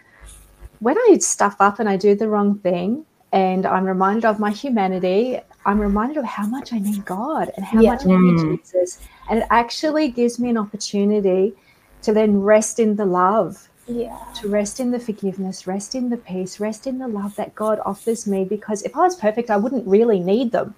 [0.79, 4.51] when I stuff up and I do the wrong thing, and I'm reminded of my
[4.51, 7.91] humanity I'm reminded of how much I need God and how yeah.
[7.91, 8.61] much I need mm.
[8.61, 8.99] Jesus.
[9.29, 11.53] And it actually gives me an opportunity
[12.01, 13.67] to then rest in the love.
[13.87, 14.17] Yeah.
[14.35, 17.79] To rest in the forgiveness, rest in the peace, rest in the love that God
[17.85, 18.45] offers me.
[18.45, 20.73] Because if I was perfect, I wouldn't really need them.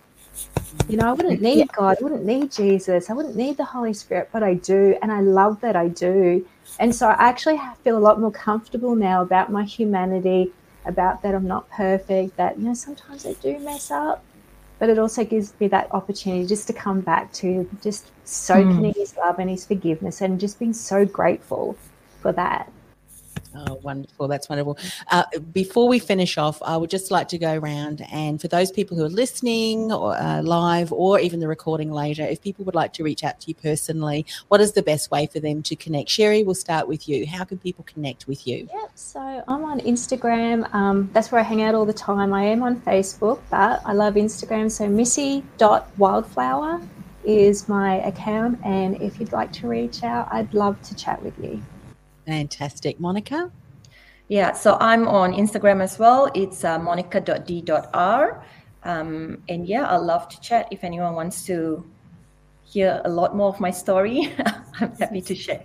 [0.90, 1.66] You know, I wouldn't need yeah.
[1.78, 4.98] God, I wouldn't need Jesus, I wouldn't need the Holy Spirit, but I do.
[5.02, 6.46] And I love that I do.
[6.80, 10.52] And so I actually feel a lot more comfortable now about my humanity,
[10.86, 14.24] about that I'm not perfect, that, you know, sometimes I do mess up
[14.84, 18.88] but it also gives me that opportunity just to come back to just soaking mm.
[18.90, 21.78] in his love and his forgiveness and just being so grateful
[22.20, 22.70] for that.
[23.56, 24.28] Oh, wonderful.
[24.28, 24.78] That's wonderful.
[25.12, 28.72] Uh, before we finish off, I would just like to go around and for those
[28.72, 32.76] people who are listening or uh, live or even the recording later, if people would
[32.76, 35.76] like to reach out to you personally, what is the best way for them to
[35.76, 36.10] connect?
[36.10, 37.26] Sherri, we'll start with you.
[37.28, 38.68] How can people connect with you?
[38.74, 38.92] Yep.
[38.96, 40.74] So I'm on Instagram.
[40.74, 42.34] Um, that's where I hang out all the time.
[42.34, 44.72] I am on Facebook, but I love Instagram.
[44.72, 46.82] So missy.wildflower
[47.24, 48.60] is my account.
[48.66, 51.62] And if you'd like to reach out, I'd love to chat with you.
[52.26, 53.00] Fantastic.
[53.00, 53.52] Monica?
[54.30, 56.32] Yeah, so I'm on Instagram as well.
[56.34, 58.46] It's uh, monica.d.r.
[58.84, 61.86] Um, and yeah, I'd love to chat if anyone wants to
[62.64, 64.34] hear a lot more of my story.
[64.80, 65.64] I'm happy to share.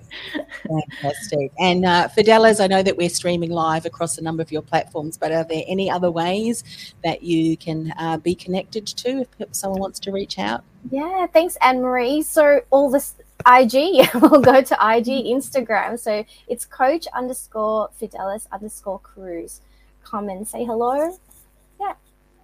[0.68, 1.50] Fantastic.
[1.58, 5.16] And uh, Fideliz, I know that we're streaming live across a number of your platforms,
[5.16, 6.62] but are there any other ways
[7.04, 10.62] that you can uh, be connected to if someone wants to reach out?
[10.90, 12.22] Yeah, thanks, Annemarie.
[12.22, 13.14] So all this
[13.46, 14.08] IG.
[14.14, 15.98] we'll go to IG, Instagram.
[15.98, 19.60] So it's coach underscore Fideliz underscore Cruz.
[20.04, 21.16] Come and say hello.
[21.80, 21.94] Yeah.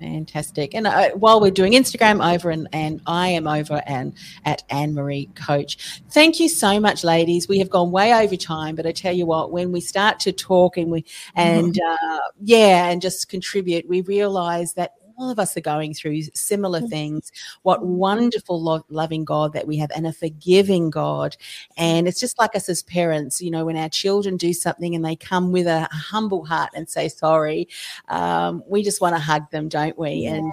[0.00, 0.74] Fantastic.
[0.74, 4.12] And uh, while we're doing Instagram over and, and I am over and
[4.44, 6.02] at Annemarie Coach.
[6.10, 7.48] Thank you so much, ladies.
[7.48, 10.32] We have gone way over time, but I tell you what, when we start to
[10.32, 11.04] talk and we
[11.36, 12.08] and mm-hmm.
[12.10, 16.80] uh, yeah, and just contribute, we realize that all of us are going through similar
[16.80, 16.88] mm.
[16.88, 17.32] things.
[17.62, 21.36] What wonderful, lo- loving God that we have, and a forgiving God.
[21.76, 25.04] And it's just like us as parents, you know, when our children do something and
[25.04, 27.68] they come with a, humble heart and say sorry,
[28.08, 30.10] um, we just want to hug them, don't we?
[30.10, 30.34] Yeah.
[30.34, 30.52] And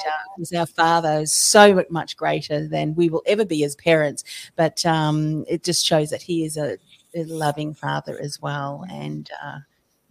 [0.53, 4.23] uh, our Father is so much greater than we will ever be as parents.
[4.55, 6.77] But um, it just shows that He is a,
[7.13, 8.85] a loving Father as well.
[8.89, 9.59] And uh,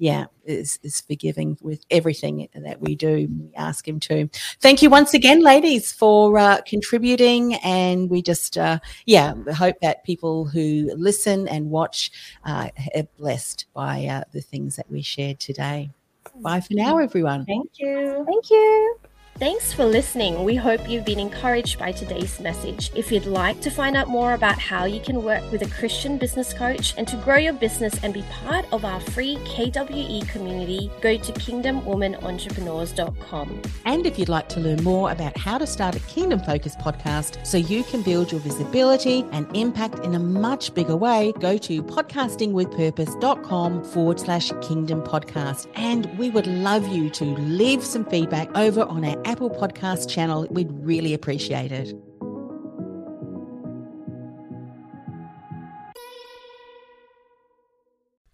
[0.00, 3.28] yeah, is, is forgiving with everything that we do.
[3.28, 4.30] We ask him to.
[4.58, 7.54] Thank you once again, ladies, for uh, contributing.
[7.56, 12.10] And we just, uh, yeah, hope that people who listen and watch
[12.44, 15.90] uh, are blessed by uh, the things that we shared today.
[16.36, 17.44] Bye for now, everyone.
[17.44, 18.24] Thank you.
[18.26, 19.00] Thank you.
[19.40, 20.44] Thanks for listening.
[20.44, 22.92] We hope you've been encouraged by today's message.
[22.94, 26.18] If you'd like to find out more about how you can work with a Christian
[26.18, 30.90] business coach and to grow your business and be part of our free KWE community,
[31.00, 33.62] go to kingdomwomenopentrepreneurs.com.
[33.86, 37.46] And if you'd like to learn more about how to start a kingdom focused podcast
[37.46, 41.82] so you can build your visibility and impact in a much bigger way, go to
[41.82, 45.66] podcastingwithpurpose.com forward slash kingdom podcast.
[45.76, 50.44] And we would love you to leave some feedback over on our Apple Podcast channel.
[50.50, 51.94] We'd really appreciate it.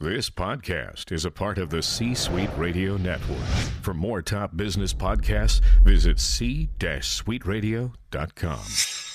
[0.00, 3.44] This podcast is a part of the C Suite Radio Network.
[3.82, 9.05] For more top business podcasts, visit c-suiteradio.com.